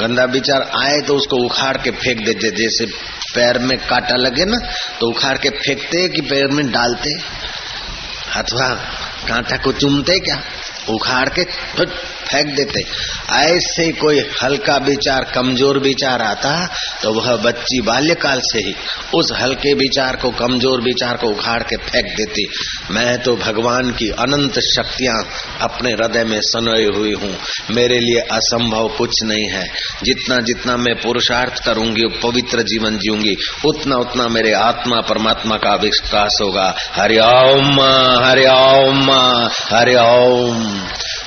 गंदा 0.01 0.25
विचार 0.25 0.71
आए 0.77 1.01
तो 1.01 1.17
उसको 1.17 1.37
उखाड़ 1.37 1.77
के 1.77 1.91
फेंक 1.91 2.25
देते। 2.25 2.51
जैसे 2.53 2.87
पैर 3.35 3.59
में 3.59 3.77
काटा 3.79 4.17
लगे 4.17 4.45
ना 4.45 4.59
तो 5.01 5.09
उखाड़ 5.09 5.37
के 5.39 5.51
फेंकते 5.51 6.09
कि 6.09 6.21
पैर 6.21 6.47
में 6.49 6.71
डालते। 6.71 7.15
अथवा 8.37 8.69
कांटा 9.29 9.57
को 9.57 9.73
चूमते 9.73 10.19
क्या? 10.19 10.41
उखाड़ 10.89 11.29
के 11.29 11.45
फेंक 12.27 12.55
देते। 12.57 12.85
ऐसे 13.35 13.91
कोई 13.95 14.19
हल्का 14.43 14.77
विचार, 14.85 15.25
कमज़ोर 15.35 15.79
विचार 15.81 16.23
आता 16.23 16.55
तो 17.03 17.13
वह 17.13 17.37
बच्ची 17.43 17.81
बाल्यकाल 17.83 18.41
से 18.45 18.59
ही 18.59 18.75
उस 19.15 19.33
हल्के 19.35 19.73
विचार 19.75 20.17
को, 20.17 20.31
कमज़ोर 20.33 20.81
विचार 20.83 21.17
को 21.17 21.29
उखाड़ 21.29 21.63
के 21.63 21.77
फेंक 21.79 22.07
देती। 22.17 22.47
मैं 22.91 23.19
तो 23.23 23.35
भगवान 23.37 23.91
की 23.93 24.09
अनंत 24.19 24.59
शक्तियाँ 24.67 25.17
अपने 25.61 25.93
हृदय 25.93 26.25
में 26.25 26.41
सनोई 26.43 26.85
हुई 26.97 27.13
हूँ। 27.15 27.35
मेरे 27.71 27.99
लिए 28.01 28.21
असंभव 28.33 28.89
कुछ 28.99 29.23
नहीं 29.25 29.49
है। 29.49 29.67
जितना 30.05 30.41
जितना 30.43 30.77
मैं 30.77 30.95
पुरुषार्थ 30.97 31.65
करूँगी, 31.65 32.07
पवित्र 32.23 32.63
जीवन 32.65 32.99
जीऊँगी, 32.99 33.35
उतना 33.67 33.97
उतना 33.99 34.29
मेरे 34.29 34.53
आत्मा 34.55 35.01
परमात्मा 35.03 35.57
का 35.57 35.75
विकास 35.77 36.39
होगा। 36.43 36.75
हरिओम 36.93 37.81
हरिओम 38.25 39.11
हरिओम 39.71 40.63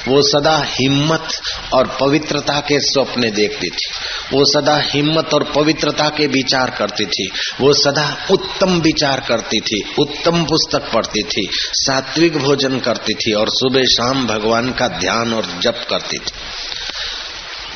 वो 0.07 0.21
सदा 0.21 0.63
हिम्मत 0.65 1.27
और 1.73 1.97
पवित्रता 2.01 2.59
के 2.59 2.79
स्वप्ने 2.79 3.31
देखती 3.31 3.67
थी। 3.67 3.89
वो 4.33 4.45
सदा 4.45 4.77
हिम्मत 4.77 5.33
और 5.33 5.43
पवित्रता 5.43 6.09
के 6.09 6.27
विचार 6.27 6.69
करती 6.69 7.05
थी। 7.05 7.29
वो 7.61 7.73
सदा 7.73 8.17
उत्तम 8.31 8.81
विचार 8.81 9.19
करती 9.19 9.59
थी, 9.59 9.83
उत्तम 9.99 10.43
पुस्तक 10.43 10.91
पढ़ती 10.93 11.23
थी, 11.23 11.49
सात्विक 11.53 12.37
भोजन 12.37 12.79
करती 12.79 13.13
थी 13.13 13.33
और 13.33 13.45
सुबह 13.49 13.83
शाम 13.83 14.27
भगवान 14.27 14.71
का 14.71 14.87
ध्यान 14.87 15.33
और 15.33 15.45
जप 15.61 15.85
करती 15.89 16.17
थी। 16.17 16.31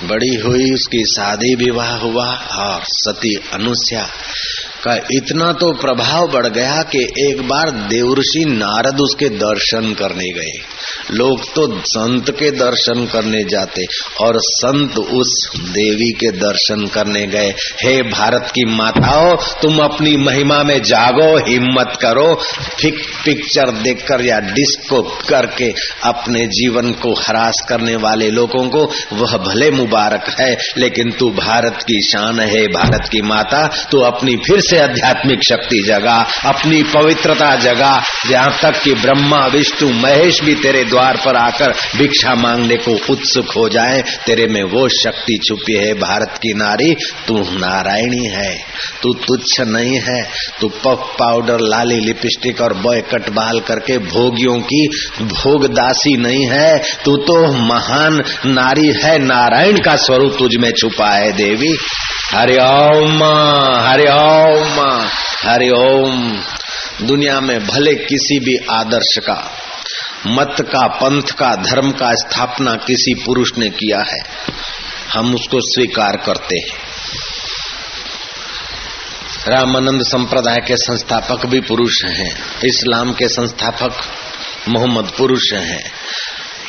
बड़ी 0.08 0.36
हुई 0.36 0.74
उसकी 0.74 1.06
शादी 1.06 1.56
विवाह 1.56 1.96
हुआ 1.96 2.36
और 2.36 2.82
सती 2.84 3.36
अनुष्या 3.54 4.10
का 4.84 4.96
इतना 5.12 5.52
तो 5.54 5.72
प्रभाव 5.72 6.28
बढ़ 6.28 6.48
गया 6.48 6.82
कि 6.92 7.04
एक 7.20 7.42
बार 7.48 7.70
देवऋषि 7.90 8.44
नारद 8.48 9.00
उसके 9.00 9.30
दर्शन 9.30 9.94
करने 9.94 10.32
गए। 10.34 10.52
लोग 11.12 11.44
तो 11.56 11.68
संत 11.86 12.30
के 12.32 12.50
दर्शन 12.52 13.06
करने 13.06 13.44
जाते 13.44 13.86
और 14.22 14.38
संत 14.40 14.98
उस 14.98 15.32
देवी 15.56 16.12
के 16.12 16.32
दर्शन 16.32 16.86
करने 16.88 17.26
गए। 17.28 17.54
हे 17.84 18.02
भारत 18.02 18.52
की 18.56 18.66
माताओं, 18.66 19.36
तुम 19.62 19.80
अपनी 19.80 20.16
महिमा 20.18 20.64
में 20.64 20.82
जागो, 20.84 21.38
हिम्मत 21.48 21.98
करो। 22.02 22.34
फिक 22.80 23.02
पिक्चर 23.26 23.72
देखकर 23.72 24.26
या 24.26 24.40
डिस्को 24.40 25.02
करके 25.30 25.74
अपने 26.04 26.46
जीवन 26.48 26.92
को 26.92 27.14
हरास 27.14 27.66
करने 27.70 27.96
वाले 27.96 28.30
लोगों 28.32 28.68
को 28.70 28.84
वह 29.14 29.38
भले 29.38 29.72
मुबारक 29.72 30.30
है, 30.40 30.58
लेकिन 30.78 31.12
तू 31.12 31.30
भारत 31.32 31.82
की 31.82 32.02
शान 32.02 32.40
है, 32.40 32.68
भारत 32.68 33.10
की 33.12 33.22
माता। 33.22 33.66
तू 33.92 34.00
अपनी 34.02 34.36
फिर 34.38 34.62
से 34.62 34.73
आध्यात्मिक 34.78 35.40
शक्ति 35.50 35.84
जगा, 35.88 36.26
अपनी 36.46 36.84
पवित्रता 36.84 37.56
जगा, 37.56 38.04
जहाँ 38.30 38.58
तक 38.62 38.82
कि 38.84 38.94
ब्रह्मा, 38.94 39.48
विष्णु, 39.48 39.90
महेश 39.90 40.42
भी 40.44 40.56
तेरे 40.56 40.84
द्वार 40.84 41.18
पर 41.26 41.36
आकर 41.36 41.74
भिक्षा 41.98 42.36
मांगने 42.36 42.76
को 42.76 42.92
उत्सुक 42.92 43.52
हो 43.52 43.70
जाए। 43.70 44.04
तेरे 44.26 44.48
में 44.48 44.64
वो 44.64 44.90
शक्ति 44.90 45.40
छुपी 45.48 45.74
है, 45.74 45.94
भारत 45.94 46.32
की 46.38 46.54
नारी, 46.54 46.96
तू 47.28 47.40
नारायणी 47.40 48.26
है। 48.26 48.58
तू 49.04 49.14
तुच्छ 49.14 49.62
नहीं 49.62 50.00
है, 50.00 50.24
तू 50.62 50.68
पफ 50.68 51.16
पाउडर 51.20 51.58
लाली 51.62 52.00
लिपस्टिक 52.00 52.62
और 52.62 52.74
बॉय 52.74 53.02
कट 53.02 53.30
बाल 53.30 53.60
करके 53.60 53.98
भोगियों 53.98 54.60
की 54.60 54.88
भोगदासी 55.22 56.18
नहीं 56.18 56.48
है। 56.48 56.78
तू 57.06 57.18
तो 57.18 57.52
महान 57.52 58.24
नारी 58.46 58.92
है, 58.92 59.20
नारायण 59.20 59.78
का 59.78 59.96
स्वरूप 59.96 60.36
तुझ 60.40 60.56
में 60.56 60.72
छुपा 60.72 61.10
है, 61.10 61.32
देवी। 61.32 61.78
हरिओम 62.32 63.24
हरिओम 63.88 64.63
हरिओम 65.46 66.44
दुनिया 67.08 67.42
में 67.42 67.68
भले 67.68 67.96
किसी 67.96 68.40
भी 68.40 68.58
आदर्श 68.70 69.18
का, 69.18 69.52
मत 70.28 70.56
का, 70.60 70.88
पंथ 70.88 71.22
का, 71.22 71.56
धर्म 71.56 71.92
का 71.92 72.12
स्थापना 72.14 72.76
किसी 72.76 73.14
पुरुष 73.14 73.48
ने 73.58 73.70
किया 73.70 74.00
है, 74.00 74.24
हम 75.14 75.36
उसको 75.36 75.60
स्वीकार 75.62 76.18
करते 76.18 76.56
हैं। 76.56 76.78
रामानंद 79.48 80.04
संप्रदाय 80.04 80.58
के 80.58 80.78
संस्थापक 80.78 81.46
भी 81.46 81.60
पुरुष 81.62 82.06
हैं, 82.06 82.36
इस्लाम 82.66 83.14
के 83.14 83.28
संस्थापक 83.28 83.94
मोहम्मद 84.70 85.12
पुरुष 85.18 85.54
हैं 85.54 85.92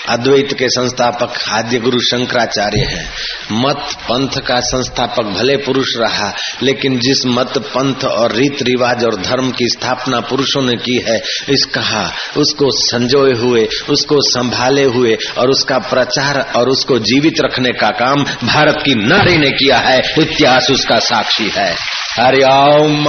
अद्वैत 0.08 0.52
के 0.52 0.68
संस्थापक 0.68 1.34
आद्य 1.48 1.78
गुरु 1.78 1.98
शंकराचार्य 1.98 2.80
हैं। 2.80 3.12
मत 3.52 3.78
पंथ 4.10 4.28
का 4.28 4.60
संस्थापक 4.60 5.24
भले 5.24 5.56
पुरुष 5.56 5.96
रहा, 5.96 6.34
लेकिन 6.62 6.98
जिस 6.98 7.26
मत, 7.26 7.58
पंथ 7.58 8.04
और 8.04 8.32
रीत 8.32 8.62
रिवाज 8.62 9.04
और 9.04 9.16
धर्म 9.16 9.50
की 9.50 9.68
स्थापना 9.68 10.20
पुरुषों 10.20 10.62
ने 10.62 10.76
की 10.76 10.98
है, 10.98 11.22
इस 11.48 11.64
कहा, 11.74 12.12
उसको 12.36 12.70
संजोए 12.70 13.32
हुए, 13.32 13.68
उसको 13.88 14.20
संभाले 14.20 14.84
हुए 14.84 15.16
और 15.38 15.50
उसका 15.50 15.78
प्रचार 15.78 16.52
और 16.56 16.68
उसको 16.68 16.98
जीवित 16.98 17.40
रखने 17.40 17.72
का 17.72 17.88
काम 17.88 18.24
भारत 18.46 18.76
की 18.84 18.94
नारी 18.94 19.38
ने 19.38 19.50
किया 19.50 19.78
है, 19.78 19.98
इतिहास 19.98 20.70
उसका 20.70 20.98
साक्षी 20.98 21.48
है। 21.48 21.76
हरिओम 22.20 23.08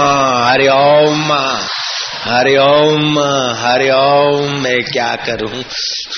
हरिओम 0.50 1.34
हरिओम 2.26 3.20
हरिओम 3.56 4.62
मैं 4.62 4.84
क्या 4.84 5.16
करूँ? 5.16 5.64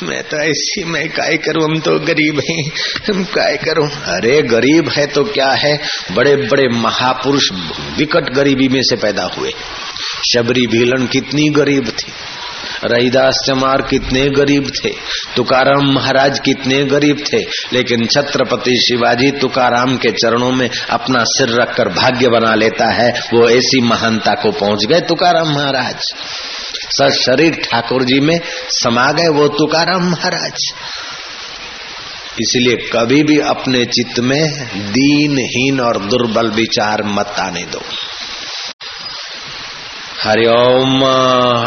मैं 0.04 0.24
तो 0.24 0.38
ऐसी, 0.38 0.84
मैं 0.84 1.10
काय 1.10 1.38
करूँ? 1.38 1.64
हम 1.64 1.80
तो 1.80 2.00
गरीब 2.00 2.42
हैं, 2.50 2.72
हम 3.14 3.24
काय 3.24 3.58
करूँ? 3.58 3.90
अरे 3.90 4.42
गरीब 4.42 4.90
है 4.90 5.08
तो 5.08 5.24
क्या 5.24 5.52
है? 5.52 5.80
बड़े 6.12 6.36
बड़े 6.36 6.68
महापुरुष 6.68 7.44
विकट 7.98 8.34
गरीबी 8.34 8.68
में 8.68 8.82
से 8.84 8.96
पैदा 8.96 9.24
हुए। 9.24 9.52
शबरी 10.34 10.68
भीलन 10.68 11.08
कितनी 11.08 11.50
गरीब 11.50 11.88
थी। 11.90 12.12
रहीदास 12.84 13.40
चमार 13.46 13.82
कितने 13.82 14.26
गरीब 14.30 14.72
थे, 14.76 14.90
तुकाराम 15.36 15.92
महाराज 15.94 16.40
कितने 16.40 16.84
गरीब 16.86 17.24
थे, 17.34 17.40
लेकिन 17.74 18.06
छत्रपति 18.06 18.76
शिवाजी 18.80 19.32
तुकाराम 19.32 19.98
के 19.98 20.12
चरणों 20.12 20.52
में 20.52 20.70
अपना 20.90 21.24
सिर 21.28 21.50
रखकर 21.62 21.90
भाग्य 21.90 22.30
बना 22.30 22.54
लेता 22.56 22.92
है, 22.94 23.10
वो 23.34 23.50
ऐसी 23.50 23.82
महानता 23.82 24.34
को 24.34 24.52
पहुँच 24.52 24.86
गए 24.86 25.00
तुकाराम 25.00 25.54
महाराज। 25.54 26.14
सर 26.90 27.12
शरीर 27.12 27.56
ठाकुर 27.64 28.04
जी 28.04 28.20
में 28.20 28.40
समा 28.74 29.12
गए 29.12 29.28
वो 29.30 29.48
तुकाराम 29.48 30.10
महाराज। 30.10 30.72
इसलिए 32.42 32.76
कभी 32.94 33.22
भी 33.24 33.38
अपने 33.40 33.84
चित्त 33.86 34.20
में 34.20 34.68
दीनहीन 34.92 35.80
और 35.80 35.98
दुर्बल 36.06 36.50
विचार 36.50 37.04
मत 37.04 37.36
आने 37.40 37.64
दो। 37.64 37.82
हरिओम 40.20 41.04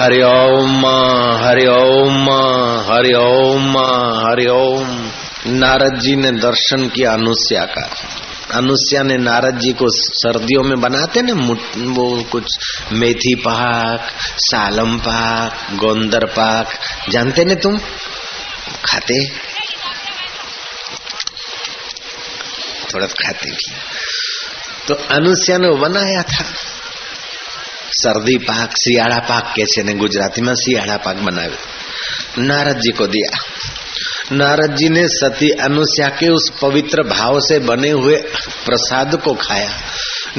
हरिओम 0.01 0.87
हरिओम 1.43 2.25
हरिओम 2.87 3.77
हरिओम 4.25 4.89
नारद 5.59 5.99
जी 5.99 6.15
ने 6.17 6.31
दर्शन 6.31 6.89
किया 6.89 7.13
अनुष्या 7.13 7.65
का। 7.65 7.85
अनुष्या 8.55 9.03
ने 9.03 9.17
नारद 9.17 9.59
जी 9.59 9.73
को 9.73 9.87
सर्दियों 9.89 10.63
में 10.63 10.81
बनाते 10.81 11.23
ना 11.23 11.35
वो 11.93 12.07
कुछ 12.33 12.59
मेथी 12.93 13.35
पाक, 13.35 14.09
सालम 14.41 14.99
पाक, 14.99 15.71
गोंदर 15.75 16.27
पाक, 16.31 16.73
जानते 17.09 17.45
ने 17.45 17.55
तुम? 17.55 17.79
खाते? 18.85 19.25
थोड़ा 22.95 23.07
खाते 23.07 23.51
भी 23.51 23.73
तो 24.89 24.95
अनुष्या 24.95 25.59
ने 25.59 25.71
बनाया 25.77 26.23
था। 26.23 26.45
શરદી 28.02 28.40
પાક 28.40 28.72
શિયાળા 28.84 29.26
પાક 29.28 29.46
કે 29.56 29.66
છે 29.66 29.82
ને 29.84 29.94
ગુજરાતીમાં 29.96 30.56
શિયાળા 30.56 30.98
પાક 30.98 31.18
બનાવે 31.22 31.58
नारद 32.40 32.80
जी 32.80 32.92
को 32.92 33.08
दिया 33.08 33.30
नारद 34.32 34.76
जी 34.76 34.90
ने 34.90 35.08
सती 35.10 35.50
अनुष्या 35.62 36.10
के 36.10 36.30
उस 36.30 36.50
पवित्र 36.62 37.04
भाव 37.04 37.40
से 37.40 37.60
बने 37.60 37.90
हुए 37.90 38.18
प्रसाद 38.66 39.16
को 39.16 39.34
खाया 39.36 39.70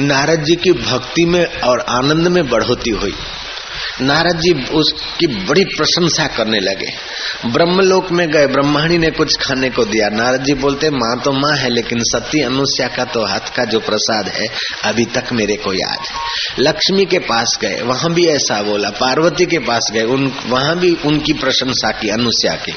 नारद 0.01 0.43
जी 0.43 0.55
की 0.55 0.71
भक्ति 0.81 1.25
में 1.25 1.45
और 1.61 1.79
आनंद 1.89 2.27
में 2.27 2.43
बढ़ोती 2.47 2.91
हुई 2.91 3.15
नारद 4.02 4.40
जी 4.40 4.66
उसकी 4.66 5.26
बड़ी 5.26 5.64
प्रशंसा 5.64 6.26
करने 6.26 6.60
लगे। 6.60 6.92
ब्रह्मलोक 7.46 8.12
में 8.12 8.30
गए, 8.30 8.46
ब्रह्मणी 8.46 8.98
ने 8.98 9.10
कुछ 9.10 9.36
खाने 9.36 9.70
को 9.70 9.84
दिया। 9.84 10.08
नारद 10.08 10.44
जी 10.44 10.54
बोलते, 10.54 10.90
माँ 10.90 11.20
तो 11.24 11.32
माँ 11.32 11.56
है, 11.56 11.68
लेकिन 11.68 11.98
सती 12.02 12.42
अनुष्या 12.42 12.88
का 12.88 13.04
तो 13.04 13.24
हाथ 13.24 13.40
का 13.40 13.64
जो 13.64 13.80
प्रसाद 13.80 14.28
है, 14.28 14.46
अभी 14.84 15.04
तक 15.04 15.24
मेरे 15.32 15.56
को 15.56 15.72
याद 15.72 15.98
है। 15.98 16.16
लक्ष्मी 16.58 17.04
के 17.04 17.18
पास 17.18 17.58
गए, 17.62 17.82
वहाँ 17.82 18.12
भी 18.12 18.26
ऐसा 18.26 18.62
बोला। 18.62 18.90
पार्वती 18.90 19.46
के 19.46 19.58
पास 19.58 19.90
गए, 19.92 20.02
उन, 20.02 20.32
वहाँ 20.46 20.78
भी 20.78 20.96
उनकी 21.04 21.32
प्रशंसा 21.32 21.90
की, 21.90 22.08
अनुष्या 22.08 22.52
की। 22.52 22.72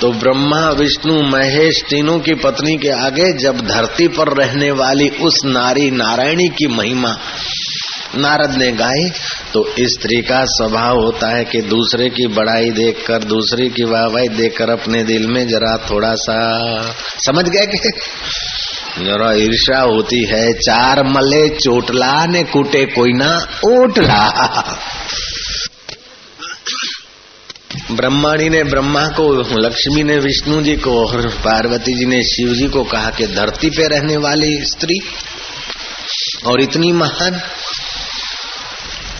तो 0.00 0.12
ब्रह्मा, 0.12 0.70
विष्णु, 0.70 1.22
महेश 1.22 1.82
तीनों 1.90 2.18
की 2.18 2.34
पत्नी 2.34 2.76
के 2.76 2.88
आगे 2.88 3.32
जब 3.32 3.66
धरती 3.66 4.08
पर 4.08 4.28
रहने 4.28 4.70
वाली 4.70 5.08
उस 5.08 5.40
नारी, 5.44 5.90
नारायणी 5.90 6.48
की 6.48 6.66
महिमा 6.66 7.18
नारद 8.14 8.54
ने 8.54 8.72
गाई 8.72 9.10
तो 9.52 9.74
स्त्री 9.78 10.22
का 10.22 10.44
स्वभाव 10.44 10.96
होता 10.96 11.28
है 11.28 11.44
कि 11.44 11.60
दूसरे 11.60 12.10
की 12.10 12.26
बड़ाई 12.26 12.70
देखकर, 12.70 13.18
दूसरे 13.18 13.68
की 13.68 13.84
वाहवाही 13.84 14.28
देखकर 14.28 14.70
अपने 14.70 15.02
दिल 15.02 15.26
में 15.26 15.48
जरा 15.48 15.76
थोड़ा 15.90 16.14
सा, 16.14 16.38
समझ 17.26 17.44
गए 17.48 17.66
कि? 17.66 17.92
जरा 19.04 19.32
ईर्षा 19.32 19.80
होती 19.80 20.24
है, 20.24 20.52
चार 20.52 21.02
मले 21.02 21.48
चोटला 21.48 22.26
ने 22.26 22.42
कूटे 22.42 22.86
कोई 22.86 23.12
ना 23.12 23.48
ओटला। 23.64 24.28
ब्रह्माणी 27.90 28.48
ने 28.48 28.64
ब्रह्मा 28.64 29.08
को, 29.08 29.58
लक्ष्मी 29.58 30.02
ने 30.02 30.18
विष्णु 30.18 30.62
जी 30.62 30.76
को 30.76 31.06
और 31.06 31.28
पार्वती 31.28 31.94
जी 31.94 32.04
ने 32.04 32.22
शिव 32.22 32.54
जी 32.54 32.68
को 32.68 32.84
कहा 32.84 33.10
कि 33.10 33.26
धरती 33.26 33.70
पे 33.70 33.86
रहने 33.86 34.16
वाली 34.16 34.64
स्त्री 34.64 35.00
और 36.46 36.60
इतनी 36.60 36.92
महान 36.92 37.40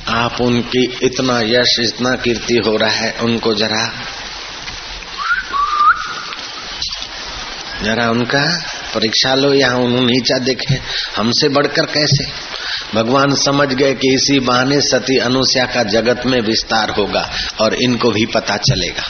आप 0.09 0.41
उनकी 0.41 0.99
इतना 1.03 1.41
यश, 1.41 1.79
इतना 1.81 2.17
कीर्ति 2.17 2.57
हो 2.57 2.77
रहा 2.77 2.91
है, 2.91 3.15
उनको 3.21 3.55
जरा 3.55 3.93
जरा 7.83 8.11
उनका 8.11 8.59
परीक्षा 8.95 9.35
लो 9.35 9.55
या 9.55 9.75
उन्होंने 9.75 10.13
नीचा 10.13 10.39
देखे, 10.39 10.81
हमसे 11.17 11.49
बढ़कर 11.49 11.87
कैसे? 11.87 12.48
भगवान 12.95 13.27
समझ 13.31 13.69
गए 13.69 13.95
कि 13.95 14.15
इसी 14.15 14.41
बहाने 14.41 14.81
सती 14.81 15.19
अनुसया 15.19 15.65
का 15.65 15.83
जगत 15.83 16.23
में 16.27 16.41
विस्तार 16.41 16.91
होगा 16.91 17.31
और 17.61 17.75
इनको 17.75 18.11
भी 18.11 18.27
पता 18.27 18.57
चलेगा। 18.57 19.03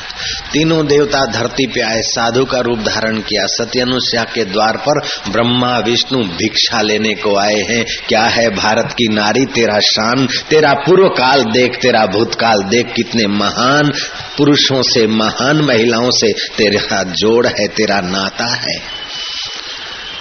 तीनों 0.52 0.87
देवता 0.87 1.26
धरती 1.26 1.66
पे 1.66 1.80
आए, 1.80 2.00
साधु 2.02 2.44
का 2.44 2.61
रूप 2.61 2.78
धारण 2.78 3.20
किया। 3.20 3.47
सती 3.47 3.80
अनुष्या 3.80 4.25
के 4.25 4.44
द्वार 4.44 4.76
पर 4.76 5.00
ब्रह्मा, 5.30 5.78
विष्णु 5.78 6.18
भिक्षा 6.18 6.80
लेने 6.80 7.14
को 7.14 7.37
आए 7.37 7.61
हैं। 7.61 7.85
क्या 8.08 8.23
है 8.23 8.50
भारत 8.50 8.88
की 8.92 9.08
नारी? 9.08 9.44
तेरा 9.44 9.78
शान, 9.78 10.28
तेरा 10.50 10.73
पूर्व 10.73 11.08
काल 11.08 11.42
देख, 11.42 11.76
तेरा 11.76 12.06
भूतकाल 12.06 12.62
देख। 12.62 12.92
कितने 12.97 13.26
महान 13.26 13.92
पुरुषों 14.38 14.82
से, 14.82 15.06
महान 15.06 15.56
महिलाओं 15.56 16.11
से 16.11 16.32
तेरा 16.32 17.02
जोड़ 17.02 17.47
है, 17.47 17.68
तेरा 17.68 18.00
नाता 18.00 18.54
है। 18.54 19.08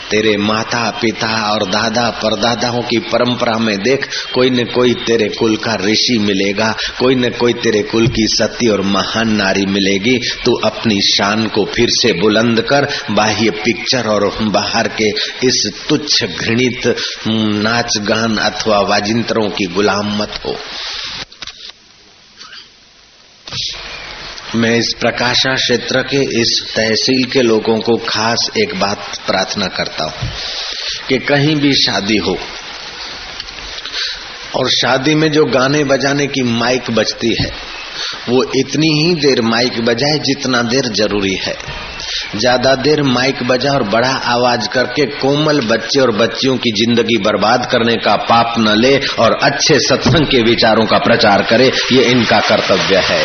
तेरे 0.09 0.37
माता, 0.37 0.89
पिता 1.01 1.51
और 1.51 1.69
दादा, 1.69 2.09
परदादाओं 2.09 2.81
की 2.81 2.99
परंपरा 2.99 3.57
में 3.57 3.77
देख, 3.77 4.07
कोई 4.33 4.49
न 4.49 4.63
कोई 4.65 4.93
तेरे 4.93 5.29
कुल 5.29 5.55
का 5.55 5.75
ऋषि 5.75 6.17
मिलेगा, 6.17 6.71
कोई 6.99 7.15
न 7.15 7.29
कोई 7.29 7.53
तेरे 7.53 7.81
कुल 7.83 8.07
की 8.07 8.27
सती 8.27 8.67
और 8.67 8.81
महान 8.81 9.35
नारी 9.35 9.65
मिलेगी। 9.65 10.17
तू 10.45 10.53
अपनी 10.53 10.99
शान 11.01 11.47
को 11.47 11.65
फिर 11.65 11.89
से 11.89 12.13
बुलंद 12.13 12.61
कर, 12.61 12.87
बाह्य 13.11 13.49
पिक्चर 13.49 14.07
और 14.07 14.37
बाहर 14.41 14.87
के 14.87 15.09
इस 15.47 15.71
तुच्छ 15.89 16.23
घृणित 16.23 16.95
नाच 17.27 17.97
गान 17.97 18.37
अथवा 18.37 18.79
वाजिंत्रों 18.81 19.49
की 19.49 19.65
गुलाम 19.65 20.17
मत 20.17 20.39
हो। 20.45 20.55
मैं 24.55 24.75
इस 24.77 24.93
प्रकाशा 24.99 25.53
क्षेत्र 25.55 26.01
के 26.03 26.19
इस 26.41 26.51
तहसील 26.75 27.23
के 27.31 27.41
लोगों 27.41 27.77
को 27.79 27.95
खास 27.99 28.49
एक 28.57 28.75
बात 28.79 29.17
प्रार्थना 29.27 29.67
करता 29.77 30.03
हूँ 30.03 30.29
कि 31.09 31.17
कहीं 31.25 31.55
भी 31.55 31.73
शादी 31.75 32.17
हो 32.17 32.37
और 34.55 34.69
शादी 34.71 35.15
में 35.15 35.31
जो 35.31 35.43
गाने 35.47 35.83
बजाने 35.83 36.27
की 36.27 36.43
माइक 36.43 36.91
बजती 36.91 37.33
है, 37.41 37.49
वो 38.29 38.43
इतनी 38.55 38.87
ही 38.93 39.13
देर 39.15 39.41
माइक 39.43 39.79
बजाए 39.85 40.19
जितना 40.19 40.61
देर 40.65 40.87
ज़रूरी 40.95 41.35
है। 41.37 41.55
ज़्यादा 42.35 42.75
देर 42.77 43.01
माइक 43.03 43.43
बजा 43.43 43.73
और 43.73 43.83
बड़ा 43.89 44.11
आवाज़ 44.29 44.67
करके 44.67 45.05
कोमल 45.17 45.61
बच्चे 45.67 45.99
और 45.99 46.11
बच्चियों 46.17 46.57
की 46.57 46.71
ज़िंदगी 46.75 47.17
बर्बाद 47.23 47.67
करने 47.71 47.95
का 47.97 48.15
पाप 48.25 48.55
न 48.59 48.77
ले 48.77 48.97
और 49.19 49.37
अच्छे 49.43 49.79
सत्संग 49.79 50.27
के 50.27 50.41
विचारों 50.43 50.85
का 50.85 50.97
प्रचार 50.99 51.43
करे, 51.43 51.71
ये 51.91 52.03
इनका 52.03 52.39
कर्तव्य 52.39 53.01
है। 53.05 53.23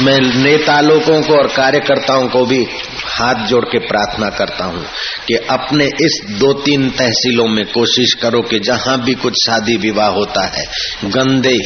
मैं 0.00 0.20
नेता 0.20 0.80
लोगों 0.80 1.22
को 1.22 1.34
और 1.34 1.46
कार्यकर्ताओं 1.46 2.28
को 2.28 2.44
भी 2.46 2.66
हाथ 3.04 3.46
जोड़ 3.46 3.64
के 3.64 3.78
प्रार्थना 3.78 4.28
करता 4.30 4.64
हूँ 4.64 4.84
कि 5.28 5.34
अपने 5.34 5.84
इस 5.84 6.20
दो 6.30 6.52
तीन 6.52 6.90
तहसीलों 6.90 7.48
में 7.48 7.64
कोशिश 7.66 8.12
करो 8.22 8.42
कि 8.42 8.58
जहाँ 8.58 8.98
भी 9.04 9.14
कुछ 9.14 9.34
शादी 9.46 9.76
विवाह 9.76 10.08
होता 10.08 10.44
है, 10.46 10.64
गंदे, 11.04 11.58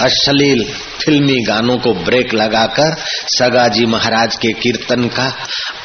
अश्लील 0.00 0.66
फिल्मी 1.08 1.36
गानों 1.42 1.76
को 1.78 1.92
ब्रेक 2.04 2.32
लगाकर 2.34 2.94
सगाजी 3.34 3.84
महाराज 3.86 4.34
के 4.36 4.52
कीर्तन 4.54 5.06
का 5.08 5.28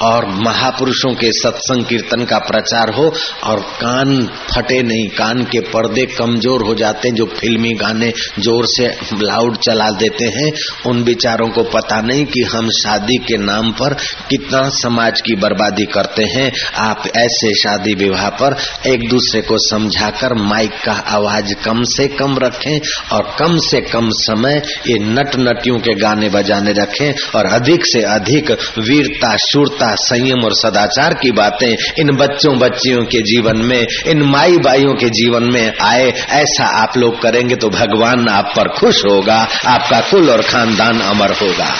और 0.01 0.25
महापुरुषों 0.37 1.13
के 1.13 1.31
सत्संग 1.33 1.85
कीर्तन 1.85 2.23
का 2.25 2.37
प्रचार 2.47 2.89
हो 2.93 3.05
और 3.43 3.59
कान 3.75 4.09
फटे 4.49 4.81
नहीं, 4.83 5.07
कान 5.09 5.43
के 5.43 5.59
पर्दे 5.67 6.05
कमज़ोर 6.07 6.63
हो 6.63 6.73
जाते 6.75 7.07
हैं 7.07 7.15
जो 7.15 7.25
फिल्मी 7.33 7.71
गाने 7.73 8.11
ज़ोर 8.39 8.65
से 8.67 8.87
लाउड 9.21 9.57
चला 9.59 9.89
देते 9.93 10.25
हैं। 10.35 10.51
उन 10.85 11.01
विचारों 11.03 11.47
को 11.49 11.63
पता 11.69 12.01
नहीं 12.01 12.25
कि 12.25 12.41
हम 12.53 12.69
शादी 12.79 13.17
के 13.27 13.37
नाम 13.37 13.71
पर 13.73 13.93
कितना 14.29 14.61
समाज 14.79 15.21
की 15.21 15.35
बर्बादी 15.37 15.85
करते 15.93 16.23
हैं। 16.33 16.51
आप 16.81 17.07
ऐसे 17.17 17.53
शादी 17.53 17.93
विवाह 17.95 18.29
पर 18.41 18.57
एक 18.87 19.07
दूसरे 19.09 19.41
को 19.43 19.57
समझाकर 19.69 20.33
माइक 20.43 20.77
का 20.85 20.97
आवाज़ 21.13 21.53
कम 21.63 21.83
से 21.93 22.07
कम 22.13 22.37
रखें 22.37 22.77
और 23.13 23.35
कम 23.39 23.57
से 23.63 23.81
कम 23.87 24.09
समय 24.19 24.61
ये 24.87 24.97
नट 25.13 25.35
नटियों 25.37 25.77
के 25.79 25.93
गाने 25.95 26.29
बजाने 26.29 26.71
रखें 26.73 27.13
और 27.35 27.45
अधिक 27.45 27.85
से 27.85 28.01
अधिक 28.09 28.51
वीरता, 28.79 29.35
शूरता, 29.43 29.93
संयम 30.01 30.43
और 30.43 30.53
सदाचार 30.53 31.13
की 31.13 31.31
बातें 31.31 31.75
इन 31.99 32.15
बच्चों 32.15 32.57
बच्चियों 32.59 33.03
के 33.05 33.21
जीवन 33.21 33.65
में, 33.65 33.87
इन 34.07 34.23
माई 34.23 34.57
बाइयों 34.57 34.93
के 34.93 35.09
जीवन 35.11 35.43
में 35.43 35.73
आए। 35.81 36.11
ऐसा 36.33 36.65
आप 36.81 36.97
लोग 36.97 37.21
करेंगे 37.21 37.55
तो 37.55 37.69
भगवान 37.69 38.27
आप 38.29 38.51
पर 38.55 38.67
खुश 38.69 39.03
होगा, 39.05 39.47
आपका 39.65 39.99
कुल 40.01 40.29
और 40.29 40.41
खानदान 40.41 40.99
अमर 41.01 41.31
होगा। 41.31 41.73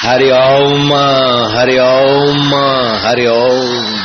हरिओम 0.00 0.92
हरिओम 1.56 2.54
हरिओम 3.06 3.96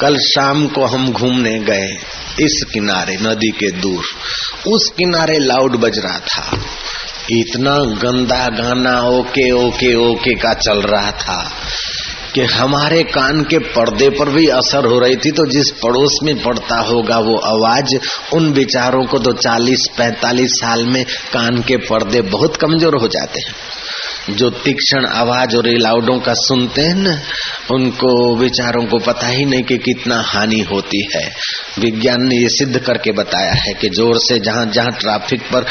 कल 0.00 0.16
शाम 0.16 0.66
को 0.66 0.86
हम 0.86 1.12
घूमने 1.12 1.58
गए, 1.58 1.88
इस 2.40 2.62
किनारे, 2.72 3.16
नदी 3.22 3.50
के 3.50 3.70
दूर। 3.70 4.04
उस 4.66 4.88
किनारे 4.98 5.38
लाउड 5.38 5.76
बज 5.76 5.98
रहा 5.98 6.18
था। 6.18 6.58
इतना 7.30 7.78
गंदा 7.78 8.48
गाना 8.48 9.00
ओके 9.08 9.50
ओके 9.50 9.94
ओके 9.94 10.34
का 10.34 10.52
चल 10.54 10.82
रहा 10.82 11.10
था 11.10 11.52
कि 12.34 12.40
हमारे 12.40 13.02
कान 13.02 13.42
के 13.44 13.58
पर्दे 13.58 14.10
पर 14.10 14.28
भी 14.28 14.46
असर 14.48 14.86
हो 14.86 14.98
रही 14.98 15.16
थी 15.16 15.30
तो 15.30 15.46
जिस 15.46 15.70
पड़ोस 15.70 16.18
में 16.22 16.42
पड़ता 16.42 16.78
होगा 16.78 17.18
वो 17.18 17.36
आवाज़, 17.36 17.94
उन 18.34 18.52
विचारों 18.52 19.04
को 19.06 19.18
तो 19.18 19.32
40-45 19.32 20.46
साल 20.46 20.86
में 20.86 21.04
कान 21.04 21.62
के 21.62 21.76
पर्दे 21.76 22.22
बहुत 22.22 22.56
कमज़ोर 22.56 22.96
हो 23.00 23.08
जाते 23.08 23.40
हैं। 23.40 23.54
जो 24.30 24.50
तीक्ष्ण 24.50 25.06
आवाज़ 25.06 25.56
और 25.56 25.66
लाउडों 25.66 26.18
का 26.20 26.34
सुनते 26.34 26.82
हैं 26.82 26.94
ना, 26.94 27.18
उनको 27.70 28.36
विचारों 28.36 28.86
को 28.86 28.98
पता 28.98 29.26
ही 29.26 29.44
नहीं 29.44 29.62
कि 29.62 29.78
कितना 29.78 30.20
हानि 30.20 30.60
होती 30.60 31.08
है। 31.14 31.32
विज्ञान 31.78 32.22
ने 32.22 32.36
ये 32.36 32.48
सिद्ध 32.48 32.78
करके 32.78 33.12
बताया 33.12 33.52
है 33.52 33.74
कि 33.74 33.88
ज़ोर 33.88 34.18
से 34.18 34.38
जहाँ 34.38 34.66
जहाँ 34.66 34.92
ट्रैफ़िक 34.92 35.42
पर 35.42 35.64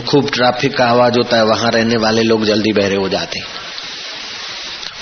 खूब 0.00 0.30
ट्रैफ़िक 0.30 0.76
का 0.76 0.84
आवाज़ 0.84 1.18
होता 1.18 1.36
है, 1.36 1.44
वहाँ 1.44 1.70
रहने 1.70 1.96
वाले 1.96 2.22
लोग 2.22 2.44
जल्दी 2.44 2.72
बहरे 2.72 2.96
हो 2.96 3.08
जाते 3.08 3.38
हैं। 3.38 3.65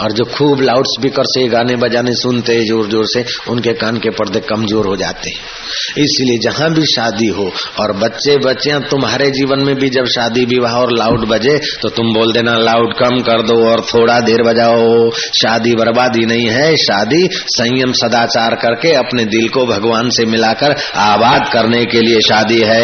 और 0.03 0.13
जो 0.13 0.25
खूब 0.27 0.61
लाउड 0.61 0.87
स्पीकर 0.89 1.25
से 1.27 1.47
गाने 1.49 1.77
बजाने 1.79 2.15
सुनते 2.15 2.55
हैं 2.55 2.65
ज़ोर 2.67 2.89
ज़ोर 2.89 3.07
से, 3.07 3.25
उनके 3.51 3.73
कान 3.75 3.99
के 3.99 4.11
पर्दे 4.13 4.41
कमज़ोर 4.43 4.87
हो 4.87 4.97
जाते 4.97 5.31
हैं। 5.31 6.03
इसलिए 6.05 6.39
जहाँ 6.41 6.71
भी 6.75 6.85
शादी 6.87 7.27
हो, 7.29 7.51
और 7.81 7.93
बच्चे 7.99 8.37
बच्चे 8.39 8.79
तुम्हारे 8.91 9.31
जीवन 9.31 9.61
में 9.61 9.75
भी 9.77 9.89
जब 9.91 10.07
शादी, 10.09 10.45
विवाह 10.47 10.75
और 10.75 10.93
लाउड 10.93 11.27
बजे 11.29 11.59
तो 11.83 11.89
तुम 11.91 12.13
बोल 12.15 12.33
देना, 12.33 12.57
लाउड 12.61 12.95
कम 12.95 13.21
कर 13.23 13.43
दो 13.43 13.57
और 13.71 13.81
थोड़ा 13.85 14.19
देर 14.21 14.43
बजाओ। 14.43 15.11
शादी 15.35 15.75
बर्बादी 15.75 16.27
नहीं 16.27 16.49
है, 16.49 16.75
शादी 16.79 17.29
संयम 17.53 17.93
सदाचार 17.95 18.55
करके 18.57 18.93
अपने 18.97 19.25
दिल 19.27 19.49
को 19.49 19.67
भगवान 19.67 20.09
से 20.11 20.25
मिलाकर 20.27 20.77
आबाद 20.99 21.49
करने 21.53 21.85
के 21.87 22.01
लिए 22.01 22.21
शादी 22.29 22.61
है। 22.63 22.83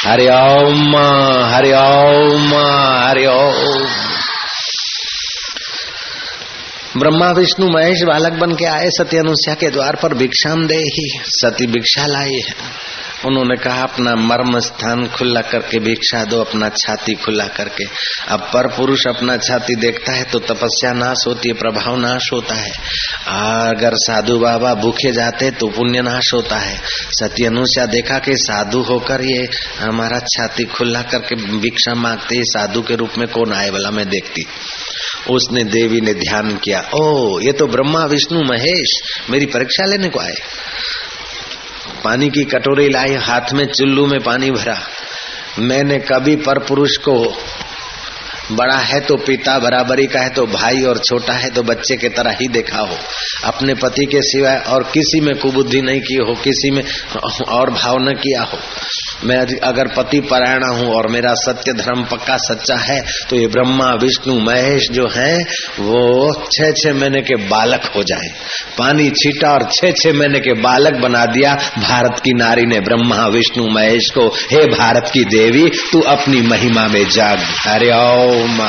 हरिओम 0.00 0.96
हरिओम 1.46 2.54
हरिओम 3.00 4.17
ब्रह्मा 6.98 7.30
विष्णु 7.32 7.68
महेश 7.68 8.02
बालक 8.02 8.32
बन 8.32 8.54
के 8.54 8.64
आए 8.64 8.90
सत्य 8.90 9.18
अनुष्या 9.18 9.54
के 9.54 9.70
द्वार 9.70 9.96
पर 10.02 10.14
भिक्षाम 10.14 10.66
दे 10.66 10.74
ही। 10.74 11.20
सती 11.24 11.66
भिक्षा 11.66 12.06
लाई 12.06 12.34
है। 12.34 12.54
उन्होंने 13.24 13.56
कहा, 13.56 13.82
अपना 13.82 14.14
मर्म 14.14 14.58
स्थान 14.60 15.06
खुला 15.08 15.40
करके 15.40 15.78
भिक्षा 15.78 16.24
दो, 16.24 16.40
अपना 16.40 16.68
छाती 16.68 17.14
खुला 17.14 17.46
करके। 17.46 17.84
अब 18.28 18.40
पर 18.40 18.66
पुरुष 18.66 19.06
अपना 19.06 19.36
छाती 19.36 19.74
देखता 19.74 20.12
है 20.12 20.24
तो 20.24 20.38
तपस्या 20.38 20.92
नाश 20.92 21.24
होती 21.26 21.48
है, 21.48 21.54
प्रभाव 21.54 21.96
नाश 21.96 22.30
होता 22.32 22.54
है। 22.54 22.70
अगर 23.68 23.90
साधु 23.94 24.38
बाबा 24.38 24.74
भूखे 24.74 25.12
जाते 25.12 25.50
तो 25.50 25.66
पुण्य 25.66 26.02
नाश 26.02 26.34
होता 26.34 26.56
है। 26.56 26.80
सती 27.10 27.44
अनुष्या 27.44 27.86
देखा 27.86 28.18
कि 28.18 28.32
साधु 28.36 28.80
होकर 28.80 29.22
ये 29.22 29.48
हमारा 29.78 30.18
छाती 30.18 30.64
खुला 30.64 31.02
करके 31.02 31.34
भिक्षा 31.34 31.94
मांगते 31.94 32.42
साधु 32.44 32.82
के 32.82 32.96
रूप 32.96 33.10
में 33.18 33.28
कौन 33.28 33.52
आए 33.52 33.70
वाला 33.70 33.90
मैं 33.90 34.08
देखती। 34.08 34.46
उसने 35.30 35.64
देवी 35.64 36.00
ने 36.00 36.14
ध्यान 36.14 36.56
किया, 36.56 36.88
ओ, 36.94 37.40
ये 37.40 37.52
तो 37.52 37.66
ब्रह्मा, 37.66 38.04
विष्णु, 38.04 38.42
महेश, 38.42 39.00
मेरी 39.30 39.46
परीक्षा 39.46 39.84
लेने 39.84 40.08
को 40.08 40.20
आए। 40.20 40.34
पानी 42.04 42.28
की 42.30 42.44
कटोरी 42.44 42.88
लाई, 42.88 43.14
हाथ 43.14 43.52
में 43.52 43.64
चुल्लू 43.68 44.06
में 44.06 44.20
पानी 44.20 44.50
भरा। 44.50 44.78
मैंने 45.58 45.98
कभी 46.08 46.36
पर 46.36 46.58
पुरुष 46.58 46.96
को 46.96 47.14
बड़ा 48.52 48.76
है 48.76 49.00
तो 49.00 49.16
पिता, 49.16 49.58
बराबरी 49.58 50.06
का 50.06 50.20
है 50.20 50.28
तो 50.28 50.46
भाई 50.46 50.82
और 50.82 50.98
छोटा 50.98 51.32
है 51.32 51.50
तो 51.50 51.62
बच्चे 51.62 51.96
के 51.96 52.08
तरह 52.08 52.36
ही 52.40 52.48
देखा 52.48 52.78
हो। 52.78 52.96
अपने 53.44 53.74
पति 53.74 54.04
के 54.04 54.22
सिवाय 54.22 54.56
और 54.68 54.82
किसी 54.84 55.20
में 55.20 55.34
कुबुद्धि 55.36 55.82
नहीं 55.82 56.00
की 56.00 56.14
हो, 56.14 56.34
किसी 56.34 56.70
में 56.70 56.82
और 57.48 57.70
भाव 57.70 57.98
न 58.00 58.14
किया 58.14 58.42
हो। 58.42 58.58
मैं 59.24 59.58
अगर 59.58 59.88
पति 59.88 60.20
परायणा 60.20 60.68
हूँ 60.68 60.94
और 60.94 61.08
मेरा 61.08 61.34
सत्य 61.34 61.72
धर्म 61.72 62.04
पक्का 62.04 62.36
सच्चा 62.36 62.76
है 62.76 63.04
तो 63.30 63.36
ये 63.36 63.46
ब्रह्मा, 63.46 63.90
विष्णु, 63.90 64.40
महेश 64.40 64.90
जो 64.90 65.08
है, 65.08 65.38
वो 65.80 66.34
छह 66.52 66.70
छह 66.70 66.94
महीने 66.94 67.22
के 67.22 67.34
बालक 67.34 67.92
हो 67.96 68.02
जाए। 68.02 68.28
पानी 68.78 69.10
छीटा 69.10 69.50
और 69.50 69.62
छह 69.62 69.90
छह 69.90 70.12
महीने 70.12 70.40
के 70.40 70.52
बालक 70.52 70.94
बना 70.94 71.26
दिया 71.26 71.54
भारत 71.78 72.20
की 72.24 72.32
नारी 72.32 72.66
ने, 72.66 72.80
ब्रह्मा, 72.80 73.26
विष्णु, 73.26 73.66
महेश 73.66 74.10
को। 74.10 74.28
हे 74.28 74.66
भारत 74.66 75.10
की 75.12 75.24
देवी, 75.24 75.70
तू 75.92 76.00
अपनी 76.00 76.42
महिमा 76.42 76.88
में 76.88 77.08
जाग। 77.08 77.38
हरे 77.38 77.90
ओम 77.90 78.62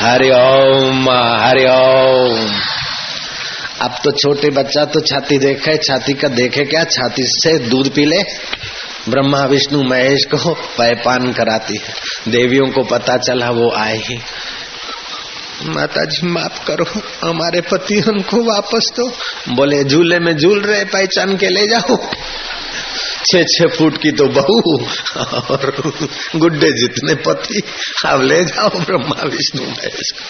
हरे 0.00 0.30
ओम 0.30 1.10
हरे 1.40 1.64
ओम। 1.64 2.50
अब 3.80 3.94
तो 4.04 4.10
छोटे 4.10 4.50
बच्चा 4.50 4.84
तो 4.84 5.00
छाती 5.00 5.38
देखे 5.38 5.76
छाती 5.76 6.12
का 6.12 6.28
देखे 6.28 6.64
क्या? 6.64 6.84
छाती 6.84 7.22
से 7.26 7.58
दूध 7.58 7.94
पी 7.94 8.04
ले। 8.04 8.22
ब्रह्मा 9.08 9.44
विष्णु 9.44 9.82
महेश 9.82 10.24
को 10.24 10.54
पैपान 10.54 11.32
कराती 11.32 11.78
है। 11.78 11.94
देवियों 12.28 12.66
को 12.66 12.82
पता 12.82 13.16
चला 13.16 13.50
वो 13.50 13.70
आए 13.76 13.96
ही। 13.96 14.18
माता 15.62 16.04
जी 16.04 16.26
माफ़ 16.26 16.66
करो, 16.66 17.02
हमारे 17.28 17.60
पति 17.60 18.00
हमको 18.00 18.36
वापस 18.36 18.92
तो 18.96 19.08
बोले, 19.54 19.84
झूले 19.84 20.18
में 20.18 20.36
झूल 20.36 20.60
रहे 20.60 20.84
पहचान 20.84 21.36
के 21.36 21.48
ले 21.48 21.66
जाओ। 21.66 21.96
छह 23.32 23.42
छह 23.42 23.66
फुट 23.66 24.02
की 24.02 24.12
तो 24.12 24.26
बहू 24.26 24.86
और 25.54 25.92
गुड्डे 26.36 26.72
जितने 26.72 27.14
पति 27.14 27.62
अब 28.06 28.22
ले 28.22 28.44
जाओ 28.44 28.68
ब्रह्मा 28.68 29.22
विष्णु 29.24 29.62
महेश 29.62 30.10
को। 30.10 30.24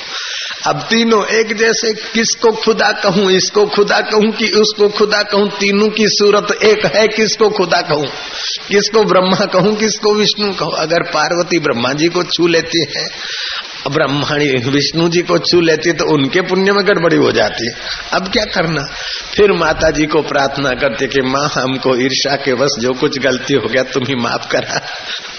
अब 0.66 0.80
तीनों 0.90 1.26
एक 1.26 1.56
जैसे 1.56 1.92
किसको 1.92 2.52
खुदा 2.52 2.92
कहूँ, 2.92 3.30
इसको 3.30 3.66
खुदा 3.66 4.00
कहूँ 4.00 4.32
कि 4.32 4.46
उसको 4.48 4.88
खुदा 4.88 5.22
कहूँ? 5.22 5.48
तीनों 5.48 5.88
की 5.88 6.08
सूरत 6.08 6.62
एक 6.62 6.86
है, 6.86 7.08
किसको 7.08 7.48
खुदा 7.48 7.80
कहूँ? 7.80 8.06
किसको 8.68 9.04
ब्रह्मा 9.04 9.44
कहूँ, 9.44 9.76
किसको 9.76 10.14
विष्णु 10.14 10.54
कहूँ? 10.54 10.72
अगर 10.72 11.02
पार्वती 11.02 11.58
ब्रह्मा 11.58 11.92
जी 11.92 12.08
को 12.08 12.22
छू 12.22 12.46
लेती 12.46 12.86
है 12.96 13.06
ब्रह्माणी 13.90 14.48
विष्णु 14.48 15.08
जी 15.08 15.22
को 15.22 15.38
छू 15.38 15.60
लेती 15.60 15.92
तो 15.92 16.04
उनके 16.04 16.40
पुण्य 16.40 16.72
में 16.72 16.86
गड़बड़ी 16.86 17.16
हो 17.16 17.32
जाती। 17.32 17.70
अब 18.12 18.28
क्या 18.28 18.44
करना? 18.44 18.82
फिर 19.36 19.52
माता 19.52 19.90
जी 19.90 20.06
को 20.06 20.22
प्रार्थना 20.22 20.70
करते 20.70 21.06
कि, 21.06 21.20
माँ, 21.20 21.50
हमको 21.54 21.96
ईर्षा 21.96 22.36
के 22.36 22.54
बस 22.54 22.76
जो 22.80 22.92
कुछ 22.92 23.18
गलती 23.18 23.54
हो 23.54 23.68
गया, 23.68 23.82
तुम 23.82 24.02
ही 24.08 24.14
माफ़ 24.14 24.48
करा। 24.48 24.80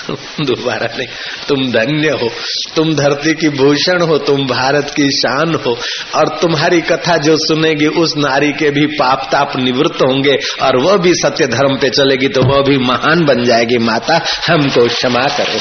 दोबारा 0.41 0.87
नहीं, 0.97 1.07
तुम 1.47 1.71
धन्य 1.71 2.07
हो। 2.07 2.29
तुम 2.75 2.95
धरती 2.95 3.33
की 3.33 3.49
भूषण 3.49 4.01
हो, 4.01 4.17
तुम 4.17 4.47
भारत 4.47 4.93
की 4.95 5.09
शान 5.09 5.55
हो। 5.55 5.77
और 6.15 6.27
तुम्हारी 6.41 6.81
कथा 6.81 7.17
जो 7.17 7.37
सुनेगी, 7.37 7.87
उस 7.87 8.13
नारी 8.17 8.51
के 8.51 8.69
भी 8.69 8.85
पाप 8.85 9.29
ताप 9.31 9.53
निवृत्त 9.55 9.95
होंगे 9.95 10.37
और 10.61 10.81
वह 10.81 10.97
भी 10.97 11.13
सत्य 11.13 11.47
धर्म 11.47 11.77
पे 11.77 11.89
चलेगी 11.89 12.27
तो 12.27 12.41
वह 12.41 12.61
भी 12.61 12.77
महान 12.77 13.25
बन 13.25 13.43
जाएगी। 13.43 13.77
माता, 13.77 14.15
हमको 14.49 14.87
क्षमा 14.87 15.27
करो। 15.37 15.59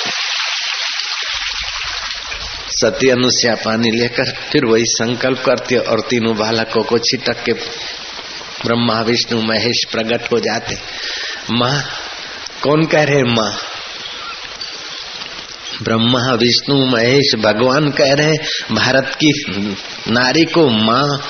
सती 2.77 3.09
अनुष्या 3.09 3.55
पानी 3.55 3.91
लेकर 3.91 4.25
फिर 4.25 4.65
वही 4.65 4.85
संकल्प 4.85 5.43
करते 5.45 5.77
और 5.77 6.01
तीनों 6.01 6.37
बालकों 6.37 6.83
को 6.83 6.99
छिटक 6.99 7.45
के 7.45 7.53
ब्रह्मा, 8.65 9.01
विष्णु, 9.01 9.43
महेश 9.43 9.85
प्रकट 9.93 10.33
हो 10.33 10.41
जाते। 10.41 10.79
माँ, 11.51 11.85
कौन 12.63 12.87
कह 12.87 13.03
रहे 13.03 13.23
माँ? 13.23 13.57
ब्रह्मा, 15.83 16.33
विष्णु, 16.33 16.87
महेश, 16.87 17.35
भगवान 17.35 17.91
कह 17.91 18.15
रहे 18.15 18.37
भारत 18.73 19.19
की 19.25 19.33
नारी 20.09 20.45
को 20.45 20.69
माँ 20.69 21.29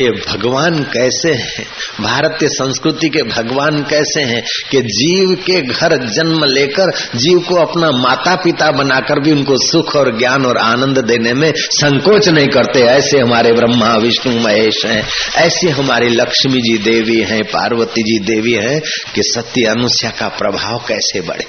ये 0.00 0.10
भगवान 0.10 0.84
कैसे 0.84 1.32
हैं? 1.32 1.66
भारतीय 2.00 2.48
संस्कृति 2.48 3.08
के 3.08 3.22
भगवान 3.22 3.82
कैसे 3.82 4.20
हैं 4.20 4.42
कि 4.70 4.80
जीव 4.80 5.34
के 5.34 5.60
घर 5.60 6.06
जन्म 6.08 6.44
लेकर 6.44 6.92
जीव 7.16 7.38
को 7.38 7.54
अपना 7.54 7.90
माता 7.90 8.34
पिता 8.34 8.70
बनाकर 8.70 9.20
भी 9.20 9.30
उनको 9.32 9.56
सुख 9.56 9.96
और 9.96 10.18
ज्ञान 10.18 10.46
और 10.46 10.56
आनंद 10.56 10.98
देने 10.98 11.34
में 11.34 11.52
संकोच 11.56 12.28
नहीं 12.28 12.48
करते? 12.48 12.80
ऐसे 12.80 13.18
हमारे 13.18 13.52
ब्रह्मा, 13.52 13.96
विष्णु, 13.96 14.40
महेश 14.40 14.86
हैं। 14.86 15.08
ऐसे 15.36 15.68
हमारी 15.68 16.08
लक्ष्मी 16.08 16.60
जी 16.60 16.78
देवी 16.78 17.20
हैं, 17.20 17.44
पार्वती 17.44 18.02
जी 18.02 18.18
देवी 18.18 18.52
हैं 18.52 18.80
कि 19.14 19.22
सत्य 19.22 19.64
अनुष्या 19.64 20.10
का 20.10 20.28
प्रभाव 20.28 20.84
कैसे 20.88 21.20
बढ़े? 21.20 21.46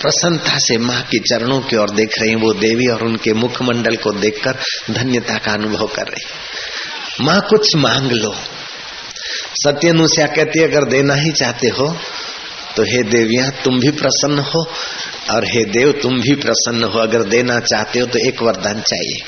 प्रसन्नता 0.00 0.58
से 0.58 0.76
माँ 0.78 1.00
के 1.02 1.18
चरणों 1.20 1.60
की 1.60 1.76
ओर 1.76 1.90
देख 1.90 2.18
रही 2.18 2.34
वो 2.34 2.52
देवी 2.54 2.86
और 2.86 3.02
उनके 3.02 3.32
मुखमंडल 3.34 3.96
को 3.96 4.12
देखकर 4.14 4.58
धन्यता 4.90 5.38
का 5.38 5.52
अनुभव 5.52 5.86
कर 5.86 6.06
रही 6.06 7.24
माँ, 7.24 7.40
कुछ 7.40 7.74
मांग 7.76 8.12
लो। 8.12 8.34
सत्यनुष्या 9.56 10.26
कहती 10.26 10.62
अगर 10.62 10.84
देना 10.84 11.14
ही 11.14 11.32
चाहते 11.32 11.68
हो 11.68 11.88
तो 12.76 12.82
हे 12.84 13.02
देविया, 13.04 13.48
तुम 13.64 13.78
भी 13.80 13.90
प्रसन्न 13.92 14.38
हो 14.40 14.60
और 15.30 15.44
हे 15.44 15.64
देव, 15.66 15.90
तुम 15.92 16.20
भी 16.20 16.34
प्रसन्न 16.36 16.84
हो। 16.84 16.98
अगर 17.00 17.22
देना 17.28 17.58
चाहते 17.62 18.00
हो 18.00 18.06
तो 18.06 18.18
एक 18.18 18.42
वरदान 18.42 18.80
चाहिए। 18.82 19.22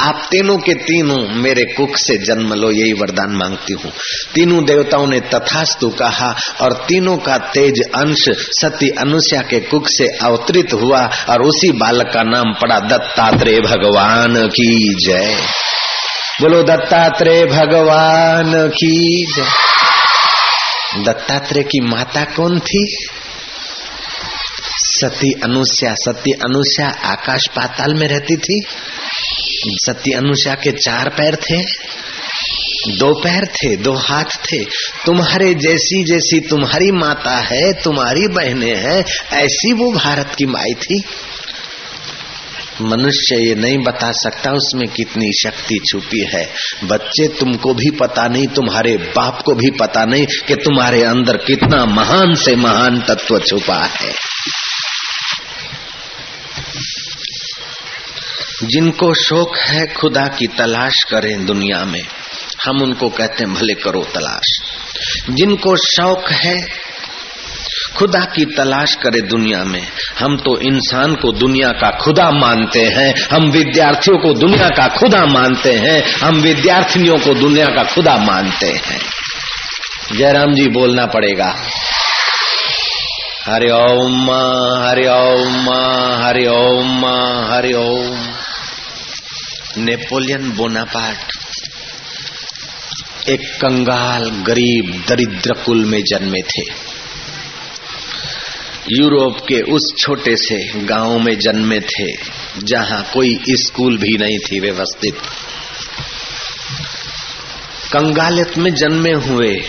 आप 0.00 0.28
तीनों 0.30 0.58
के 0.58 0.74
तीनों 0.74 1.34
मेरे 1.34 1.64
कुख 1.64 1.96
से 1.96 2.18
जन्म 2.18 2.54
लो, 2.54 2.70
यही 2.70 2.92
वरदान 2.92 3.30
मांगती 3.30 3.72
हूँ। 3.72 3.92
तीनों 4.34 4.64
देवताओं 4.64 5.06
ने 5.06 5.20
तथास्तु 5.20 5.88
कहा 5.88 6.36
और 6.60 6.72
तीनों 6.72 7.16
का 7.16 7.38
तेज 7.38 7.80
अंश 7.94 8.24
सती 8.30 8.88
अनुष्या 8.88 9.42
के 9.42 9.60
कुख 9.60 9.82
से 9.86 10.06
अवतरित 10.22 10.72
हुआ 10.72 11.10
और 11.28 11.42
उसी 11.42 11.72
बालक 11.72 12.06
का 12.14 12.22
नाम 12.22 12.54
पड़ा 12.54 12.80
दत्तात्रेय 12.80 13.60
भगवान 13.60 14.48
की 14.48 14.94
जय। 15.06 15.36
बोलो, 16.40 16.62
दत्तात्रेय 16.62 17.44
भगवान 17.44 18.68
की 18.68 19.26
जय। 19.36 19.44
दत्तात्रेय 21.04 21.62
की 21.62 21.80
माता 21.80 22.24
कौन 22.24 22.58
थी? 22.58 23.08
सती 24.82 25.32
अनुष्या। 25.44 25.94
सती 25.94 26.32
अनुष्या 26.32 26.88
आकाश 27.04 27.40
पाताल 27.56 27.94
में 27.94 28.08
रहती 28.08 28.36
थी। 28.36 28.64
सती 29.68 30.12
अनुषा 30.12 30.54
के 30.54 30.72
चार 30.72 31.08
पैर 31.08 31.36
थे, 31.36 31.62
दो 32.96 33.14
पैर 33.14 33.44
थे, 33.44 33.76
दो 33.76 33.92
हाथ 33.92 34.24
थे। 34.24 34.64
तुम्हारे 35.06 35.54
जैसी 35.54 36.04
जैसी 36.04 36.40
तुम्हारी 36.40 36.90
माता 36.90 37.38
है, 37.38 37.72
तुम्हारी 37.72 38.28
बहनें 38.28 38.76
हैं, 38.76 39.04
ऐसी 39.32 39.72
वो 39.72 39.92
भारत 39.92 40.34
की 40.38 40.46
माई 40.46 40.74
थी। 40.74 41.04
मनुष्य 42.82 43.36
ये 43.36 43.54
नहीं 43.54 43.78
बता 43.78 44.12
सकता 44.12 44.50
उसमें 44.50 44.88
कितनी 44.88 45.32
शक्ति 45.32 45.78
छुपी 45.90 46.24
है। 46.34 46.50
बच्चे 46.84 47.28
तुमको 47.28 47.74
भी 47.74 47.90
पता 47.90 48.28
नहीं, 48.28 48.46
तुम्हारे 48.46 48.96
बाप 48.96 49.42
को 49.42 49.54
भी 49.54 49.70
पता 49.70 50.04
नहीं 50.04 50.26
कि 50.46 50.54
तुम्हारे 50.54 51.02
अंदर 51.02 51.36
कितना 51.36 51.86
महान 51.86 52.34
से 52.34 52.56
महान 52.56 53.00
तत्व 53.00 53.38
छुपा 53.38 53.84
है। 53.84 54.12
जिनको 58.62 59.14
शौक 59.14 59.56
है, 59.56 59.86
खुदा 59.86 60.24
की 60.24 60.46
तलाश 60.46 60.94
करें 61.10 61.46
दुनिया 61.46 61.84
में। 61.84 62.02
हम 62.64 62.82
उनको 62.82 63.08
कहते 63.08 63.44
हैं, 63.44 63.54
भले 63.54 63.74
करो 63.74 64.04
तलाश। 64.14 64.60
जिनको 65.30 65.76
शौक 65.76 66.30
है, 66.30 66.90
खुदा 67.96 68.20
की 68.20 68.44
तलाश 68.44 68.94
करे 68.94 69.20
दुनिया 69.20 69.64
में। 69.64 69.86
हम 70.18 70.36
तो 70.36 70.60
इंसान 70.60 71.14
को 71.14 71.32
दुनिया 71.32 71.68
का 71.68 71.90
खुदा 71.90 72.30
मानते 72.30 72.84
हैं, 72.84 73.14
हम 73.32 73.50
विद्यार्थियों 73.50 74.18
को 74.18 74.32
दुनिया 74.32 74.68
का 74.68 74.88
खुदा 74.88 75.26
मानते 75.26 75.72
हैं, 75.72 76.14
हम 76.14 76.36
विद्यार्थिनियों 76.36 77.18
को 77.18 77.34
दुनिया 77.34 77.66
का 77.66 77.82
खुदा 77.82 78.16
मानते 78.16 78.66
हैं। 78.66 79.00
जयराम 80.16 80.54
जी, 80.54 80.68
बोलना 80.68 81.06
पड़ेगा। 81.06 81.56
हरि 83.46 83.70
ओम 83.70 84.30
हरि 84.88 85.06
ओम 85.06 85.70
हरि 86.24 86.46
ओम 86.46 87.06
हरि 87.52 87.72
ओम। 87.72 88.28
नेपोलियन 89.78 90.50
बोनापार्ट, 90.50 91.18
एक 93.28 93.40
कंगाल 93.40 94.30
गरीब 94.30 95.04
दरिद्र 95.08 95.52
कुल 95.52 95.84
में 95.84 96.02
जन्मे 96.02 96.42
थे। 96.42 96.62
यूरोप 98.90 99.38
के 99.48 99.60
उस 99.60 99.94
छोटे 99.98 100.36
से 100.36 100.78
गाँव 100.84 101.18
में 101.18 101.38
जन्मे 101.38 101.80
थे, 101.80 102.12
जहाँ 102.64 103.10
कोई 103.14 103.40
स्कूल 103.48 103.98
भी 103.98 104.18
नहीं 104.18 104.38
थी 104.38 104.60
व्यवस्थित। 104.60 105.14
कंगालियत 107.92 108.58
में 108.58 108.74
जन्मे 108.74 109.12
हुए, 109.12 109.64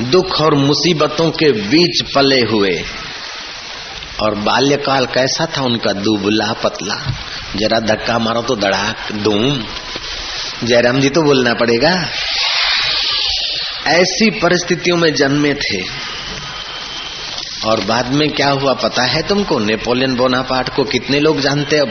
दुख 0.00 0.40
और 0.40 0.54
मुसीबतों 0.54 1.30
के 1.30 1.52
बीच 1.52 2.02
पले 2.14 2.40
हुए 2.40 2.84
और 4.22 4.34
बाल्यकाल 4.34 5.06
कैसा 5.06 5.46
था 5.46 5.62
उनका 5.62 5.92
दुबला 5.92 6.52
पतला? 6.52 7.12
जरा 7.56 7.80
धक्का 7.80 8.18
मारो 8.18 8.42
तो 8.42 8.56
धड़ाक 8.56 9.12
धूम। 9.12 9.64
जयराम 10.64 11.00
जी 11.00 11.08
तो 11.08 11.22
बोलना 11.22 11.54
पड़ेगा। 11.54 12.08
ऐसी 13.86 14.30
परिस्थितियों 14.30 14.96
में 14.96 15.14
जन्मे 15.14 15.54
थे। 15.54 15.82
और 17.64 17.80
बाद 17.80 18.08
में 18.08 18.30
क्या 18.30 18.50
हुआ 18.50 18.72
पता 18.72 19.02
है 19.02 19.22
तुमको? 19.22 19.58
नेपोलियन 19.58 20.16
बोनापार्ट 20.16 20.74
को 20.74 20.84
कितने 20.84 21.20
लोग 21.20 21.40
जानते 21.40 21.78
अब? 21.78 21.88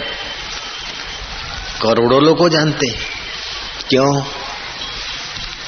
करोड़ों 1.81 2.23
लोगों 2.23 2.49
जानते। 2.49 2.87
क्यों? 3.89 4.21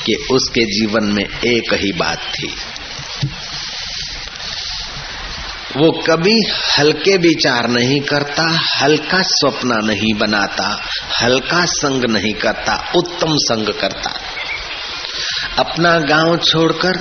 कि 0.06 0.14
उसके 0.32 0.62
जीवन 0.62 1.04
में 1.04 1.24
एक 1.24 1.74
ही 1.74 1.92
बात 1.92 2.18
थी। 2.18 2.56
वो 5.78 5.92
कभी 6.08 6.36
हल्के 6.80 7.18
विचार 7.18 7.68
नहीं 7.70 8.00
करता, 8.00 8.44
हल्का 8.76 9.22
स्वप्न 9.22 9.80
नहीं 9.86 10.14
बनाता, 10.14 10.66
हल्का 11.22 11.66
संग 11.66 12.06
नहीं 12.06 12.34
करता, 12.34 12.76
उत्तम 12.96 13.36
संग 13.38 13.74
करता। 13.74 14.14
अपना 15.60 15.98
गाँव 16.00 16.38
छोड़कर 16.38 17.00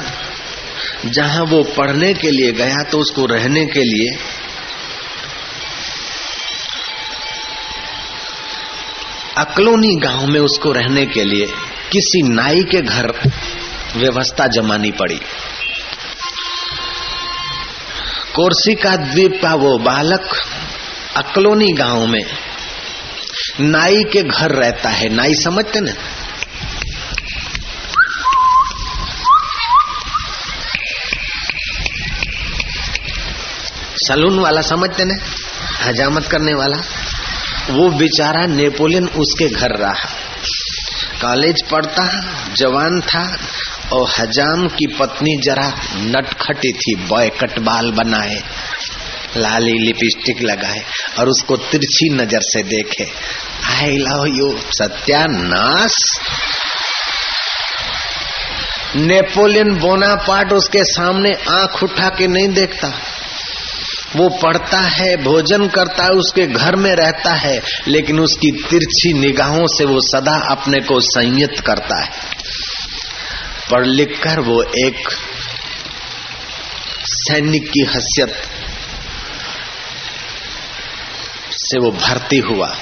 जहाँ 1.07 1.45
वो 1.45 1.63
पढ़ने 1.77 2.13
के 2.15 2.31
लिए 2.31 2.53
गया 2.53 2.83
तो 2.83 2.99
उसको 2.99 3.27
रहने 3.27 3.65
के 3.67 3.83
लिए 3.83 4.17
अकलोनी 9.39 9.95
गाँव 9.97 10.27
में 10.27 10.41
उसको 10.41 10.73
रहने 10.73 11.07
के 11.07 11.25
लिए 11.25 11.47
किसी 11.93 12.23
नाई 12.23 12.63
के 12.63 12.81
घर 12.81 13.13
व्यवस्था 13.97 14.47
जमानी 14.47 14.91
पड़ी। 14.91 15.21
कोर्सिका 18.35 18.97
द्वीप 18.97 19.39
का 19.43 19.55
वो 19.55 19.79
बालक 19.79 20.31
अकलोनी 21.17 21.73
गाँव 21.73 22.07
में 22.07 22.25
नाई 23.61 24.05
के 24.05 24.23
घर 24.23 24.51
रहता 24.51 24.89
है। 24.89 25.09
नाई 25.09 25.35
समझते 25.35 25.81
ना? 25.81 25.93
सलून 34.09 34.39
वाला 34.39 34.63
समझते 34.63 35.05
ना? 35.05 35.15
हजामत 35.85 36.27
करने 36.27 36.55
वाला। 36.55 36.77
वो 37.71 37.91
बेचारा 37.91 38.47
नेपोलियन 38.47 39.09
उसके 39.09 39.49
घर 39.49 39.71
रहा। 39.71 40.11
कॉलेज 41.23 41.57
पढ़ता, 41.71 42.07
जवान 42.55 43.01
था 43.01 43.39
और 43.93 44.09
हजाम 44.19 44.67
की 44.69 44.87
पत्नी 44.87 45.37
जरा 45.37 45.67
नटखटी 45.97 46.73
थी 46.73 46.95
बॉय 47.09 47.29
कट 47.41 47.59
बाल 47.59 47.91
बनाए, 47.91 48.43
लाली 49.37 49.79
लिपस्टिक 49.79 50.43
लगाए 50.43 50.83
और 51.19 51.29
उसको 51.29 51.57
तिरछी 51.57 52.09
नज़र 52.09 52.41
से 52.43 52.63
देखे। 52.63 53.07
आई 53.75 53.97
लव 53.99 54.27
यू 54.27 54.57
सत्यानाश। 54.73 55.97
नेपोलियन 58.97 59.75
बोनापार्ट 59.75 60.53
उसके 60.53 60.85
सामने 60.85 61.33
आँख 61.51 61.83
उठा 61.83 62.09
के 62.09 62.27
नहीं 62.27 62.49
देखता। 62.49 62.93
वो 64.17 64.29
पढ़ता 64.29 64.79
है, 64.79 65.17
भोजन 65.17 65.67
करता 65.69 66.05
है, 66.05 66.11
उसके 66.11 66.47
घर 66.47 66.77
में 66.77 66.91
रहता 66.95 67.33
है, 67.35 67.63
लेकिन 67.89 68.21
उसकी 68.21 68.51
तिरछी 68.71 69.13
निगाहों 69.13 69.67
से 69.67 69.85
वो 69.85 70.01
सदा 70.01 70.35
अपने 70.51 70.81
को 70.81 71.01
संयत 71.01 71.61
करता 71.67 72.03
है। 72.03 72.11
पढ़ 73.73 73.87
लिख 73.87 74.21
कर 74.23 74.41
वो 74.41 74.63
एक 74.63 75.09
सैनिक 77.05 77.71
की 77.71 77.85
हसियत 77.85 78.35
से 81.51 81.79
वो 81.79 81.91
भर्ती 81.91 82.39
हुआ। 82.39 82.77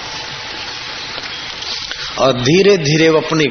और 2.19 2.33
धीरे 2.41 2.77
धीरे 2.77 3.09
वो 3.09 3.21
अपने 3.21 3.45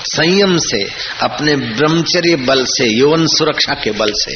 संयम 0.00 0.56
से, 0.58 0.82
अपने 1.22 1.56
ब्रह्मचर्य 1.56 2.36
बल 2.36 2.64
से, 2.64 2.98
यौवन 2.98 3.26
सुरक्षा 3.26 3.74
के 3.74 3.90
बल 3.90 4.12
से 4.14 4.34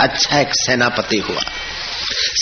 अच्छा 0.00 0.40
एक 0.40 0.48
सेनापति 0.52 1.18
हुआ। 1.18 1.40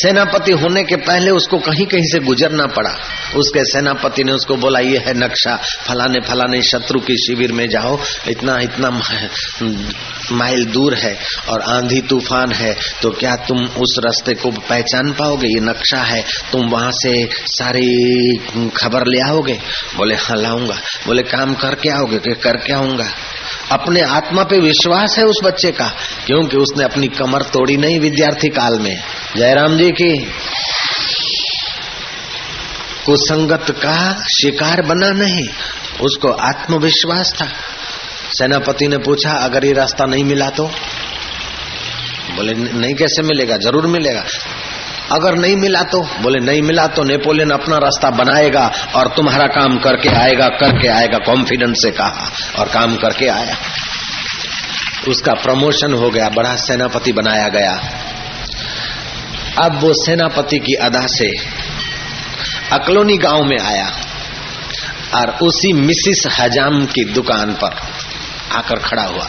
सेनापति 0.03 0.53
होने 0.53 0.83
के 0.85 0.97
पहले 0.97 1.31
उसको 1.31 1.59
कहीं 1.59 1.87
कहीं 1.87 2.03
से 2.03 2.19
गुजरना 2.19 2.67
पड़ा। 2.67 2.95
उसके 3.37 3.65
सेनापति 3.65 4.25
ने 4.25 4.33
उसको 4.33 4.57
बोला, 4.57 4.79
ये 4.79 4.99
है 4.99 5.15
नक्शा। 5.15 5.57
फलाने 5.87 6.21
फलाने 6.21 6.63
शत्रु 6.63 7.01
के 7.01 7.17
शिविर 7.17 7.53
में 7.53 7.69
जाओ। 7.69 7.99
इतना 8.29 8.59
इतना 8.61 8.91
माइल 10.33 10.65
दूर 10.65 10.95
है 10.95 11.17
और 11.49 11.61
आंधी 11.61 12.01
तूफ़ान 12.01 12.53
है। 12.53 12.77
तो 13.03 13.11
क्या 13.11 13.35
तुम 13.37 13.65
उस 13.65 13.97
रास्ते 14.05 14.35
को 14.35 14.51
पहचान 14.51 15.13
पाओगे? 15.13 15.49
ये 15.49 15.61
नक्शा 15.61 16.03
है। 16.03 16.23
तुम 16.53 16.69
वहाँ 16.69 16.91
से 16.93 17.29
सारी 17.47 18.37
खबर 18.77 19.07
ले 19.07 19.21
आओगे? 19.21 19.59
बोले 19.97 20.15
हाँ 20.15 20.37
लाऊँगा। 20.37 20.79
बोले, 21.07 21.23
काम 21.23 21.55
करके 21.55 21.89
आओगे 21.89 22.19
कि 22.19 22.35
करके 22.35 22.73
आऊँगा? 22.73 23.09
अपने 23.73 24.01
आत्मा 24.01 24.43
पे 24.43 24.59
विश्वास 24.61 25.19
है 25.19 25.25
उस 25.25 25.41
बच्चे 25.45 25.71
का, 25.73 25.89
क्योंकि 26.27 26.57
उसने 26.57 26.85
अपनी 26.85 27.09
कमर 27.09 27.43
तोड़ी 27.43 27.77
नहीं 27.77 27.99
विद्यार्थी 28.01 28.49
काल 28.49 28.79
में। 28.79 28.97
जयराम 29.37 29.77
जी 29.79 29.91
की 29.93 30.13
कुसंगत 33.07 33.71
का 33.71 34.23
शिकार 34.23 34.83
बना 34.83 35.11
नहीं, 35.11 35.49
उसको 36.01 36.33
आत्मविश्वास 36.33 37.33
था। 37.43 37.49
सेनापति 38.39 38.89
ने 38.89 38.99
पूछा, 38.99 39.33
अगर 39.33 39.65
ये 39.65 39.73
रास्ता 39.73 40.05
नहीं 40.05 40.25
मिला 40.25 40.51
तो? 40.51 40.67
बोले, 42.37 42.55
नहीं, 42.55 42.95
कैसे 42.95 43.23
मिलेगा? 43.23 43.57
ज़रूर 43.57 43.87
मिलेगा। 43.87 44.25
अगर 45.13 45.35
नहीं 45.35 45.57
मिला 45.57 45.83
तो? 45.83 46.03
बोले, 46.21 46.39
नहीं 46.41 46.63
मिला 46.63 46.87
तो 46.87 47.05
नेपोलियन 47.05 47.51
अपना 47.51 47.79
रास्ता 47.79 48.11
बनाएगा 48.11 48.73
और 48.95 49.09
तुम्हारा 49.09 49.47
काम 49.47 49.79
करके 49.79 50.09
आएगा 50.09 50.49
करके 50.49 50.89
आएगा 50.89 51.19
कॉन्फिडेंस 51.19 51.77
से 51.83 51.91
कहा, 51.91 52.31
और 52.59 52.69
काम 52.69 52.97
करके 52.97 53.29
आया। 53.29 53.57
उसका 55.09 55.33
प्रमोशन 55.33 55.93
हो 55.93 56.11
गया, 56.11 56.29
बड़ा 56.29 56.55
सेनापति 56.57 57.13
बनाया 57.13 57.49
गया। 57.49 57.73
अब 59.59 59.81
वो 59.81 59.93
सेनापति 59.95 60.59
की 60.59 60.75
अदा 60.75 61.07
से 61.07 61.60
अकलोनी 62.73 63.17
गाँव 63.17 63.45
में 63.45 63.59
आया 63.59 63.87
और 65.15 65.31
उसी 65.43 65.73
मिसिस 65.73 66.27
हजाम 66.39 66.85
की 66.87 67.05
दुकान 67.05 67.53
पर 67.53 67.77
आकर 68.53 68.79
खड़ा 68.79 69.03
हुआ। 69.03 69.29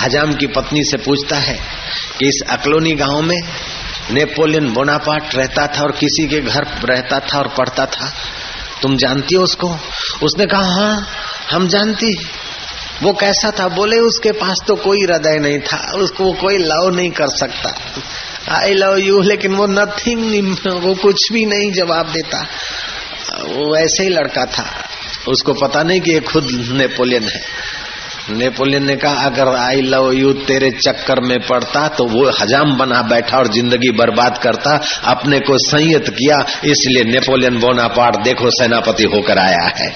हजाम 0.00 0.34
की 0.34 0.46
पत्नी 0.46 0.84
से 0.84 0.96
पूछता 0.96 1.36
है 1.36 1.58
कि 2.18 2.28
इस 2.28 2.42
अकलोनी 2.50 2.92
गाँव 2.92 3.22
में 3.22 3.38
नेपोलियन 4.10 4.72
बोनापार्ट 4.72 5.34
रहता 5.34 5.66
था 5.66 5.82
और 5.82 5.92
किसी 5.92 6.26
के 6.28 6.40
घर 6.40 6.66
रहता 6.84 7.20
था 7.20 7.38
और 7.38 7.48
पढ़ता 7.48 7.86
था। 7.86 8.12
तुम 8.82 8.96
जानती 8.96 9.34
हो 9.34 9.42
उसको? 9.42 9.78
उसने 10.22 10.46
कहा 10.46 10.74
हाँ 10.74 11.08
हम 11.50 11.68
जानती 11.68 12.14
वो 13.02 13.12
कैसा 13.12 13.50
था? 13.50 13.68
बोले, 13.68 13.98
उसके 13.98 14.32
पास 14.32 14.56
तो 14.66 14.74
कोई 14.76 14.98
हृदय 15.02 15.38
नहीं 15.38 15.58
था, 15.58 15.92
उसको 15.94 16.32
कोई 16.32 16.58
लव 16.58 16.90
नहीं 16.94 17.10
कर 17.10 17.28
सकता। 17.28 17.74
आई 18.50 18.72
लव 18.74 18.96
यू 18.98 19.20
लेकिन 19.22 19.54
वो 19.54 19.66
नथिंग 19.66 20.56
वो 20.82 20.94
कुछ 20.94 21.32
भी 21.32 21.44
नहीं 21.46 21.72
जवाब 21.72 22.12
देता। 22.12 22.38
वो 23.46 23.76
ऐसे 23.76 24.02
ही 24.02 24.08
लड़का 24.08 24.44
था। 24.48 24.64
उसको 25.28 25.52
पता 25.54 25.82
नहीं 25.82 26.00
कि 26.00 26.12
ये 26.12 26.20
खुद 26.22 26.48
नेपोलियन 26.72 27.28
है। 27.28 27.40
नेपोलियन 28.30 28.84
ने 28.84 28.94
कहा, 28.96 29.24
अगर 29.26 29.48
आई 29.48 29.80
लव 29.82 30.10
यू 30.12 30.32
तेरे 30.46 30.70
चक्कर 30.78 31.20
में 31.20 31.38
पड़ता 31.40 31.86
तो 31.88 32.04
वो 32.06 32.28
हजाम 32.30 32.76
बना 32.78 33.00
बैठा 33.02 33.36
और 33.38 33.48
ज़िंदगी 33.48 33.90
बर्बाद 33.92 34.38
करता। 34.38 34.74
अपने 35.04 35.38
को 35.40 35.58
संयत 35.60 36.08
किया, 36.10 36.36
इसलिए 36.64 37.04
नेपोलियन 37.04 37.58
बोनापार्ट 37.60 38.16
देखो 38.24 38.50
सेनापति 38.52 39.04
होकर 39.14 39.38
आया 39.38 39.66
है। 39.76 39.90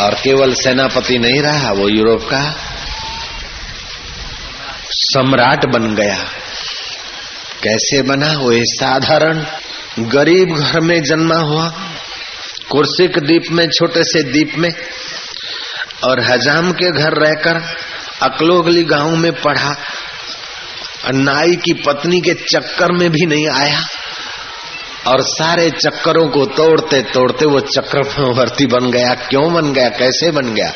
और 0.00 0.14
केवल 0.14 0.54
सेनापति 0.54 1.18
नहीं 1.18 1.40
रहा, 1.42 1.72
वो 1.72 1.88
यूरोप 1.88 2.22
का 2.22 2.42
सम्राट 4.98 5.66
बन 5.66 5.94
गया। 5.94 6.18
कैसे 7.62 8.02
बना 8.02 8.32
वो 8.32 8.52
साधारण 8.54 9.46
गरीब 9.98 10.56
घर 10.56 10.80
में 10.80 11.02
जन्मा 11.02 11.34
हुआ? 11.34 11.68
कुर्सी 12.70 13.08
के 13.08 13.20
द्वीप 13.20 13.42
में, 13.50 13.68
छोटे 13.68 14.04
से 14.04 14.22
दीप 14.22 14.52
में, 14.58 14.70
और 16.04 16.20
हजाम 16.20 16.72
के 16.72 16.92
घर 16.92 17.12
रहकर 17.12 17.76
अकलोगली 18.22 18.84
गाँव 18.84 19.16
में 19.16 19.32
पढ़ा। 19.32 19.76
नाई 21.14 21.56
की 21.56 21.72
पत्नी 21.72 22.20
के 22.20 22.34
चक्कर 22.34 22.92
में 22.92 23.10
भी 23.10 23.26
नहीं 23.26 23.48
आया। 23.48 23.82
और 25.06 25.22
सारे 25.22 25.70
चक्करों 25.70 26.28
को 26.28 26.46
तोड़ते 26.46 27.02
तोड़ते 27.02 27.46
वो 27.46 27.60
चक्रवर्ती 27.60 28.66
बन 28.66 28.90
गया। 28.90 29.14
क्यों 29.14 29.54
बन 29.54 29.72
गया? 29.72 29.88
कैसे 29.88 30.30
बन 30.30 30.54
गया? 30.54 30.72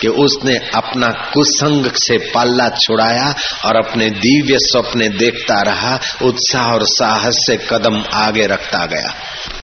कि 0.00 0.08
उसने 0.08 0.56
अपना 0.74 1.08
कुसंग 1.08 1.86
से 1.86 2.18
पाल्ला 2.18 2.68
छुड़ाया 2.68 3.34
और 3.64 3.76
अपने 3.76 4.10
दिव्य 4.10 4.58
स्वप्ने 4.58 5.08
देखता 5.08 5.62
रहा, 5.62 6.00
उत्साह 6.22 6.66
और 6.66 6.80
साहस 6.82 7.34
से 7.34 7.56
कदम 7.56 8.04
आगे 8.14 8.46
रखता 8.46 8.86
गया। 8.86 9.14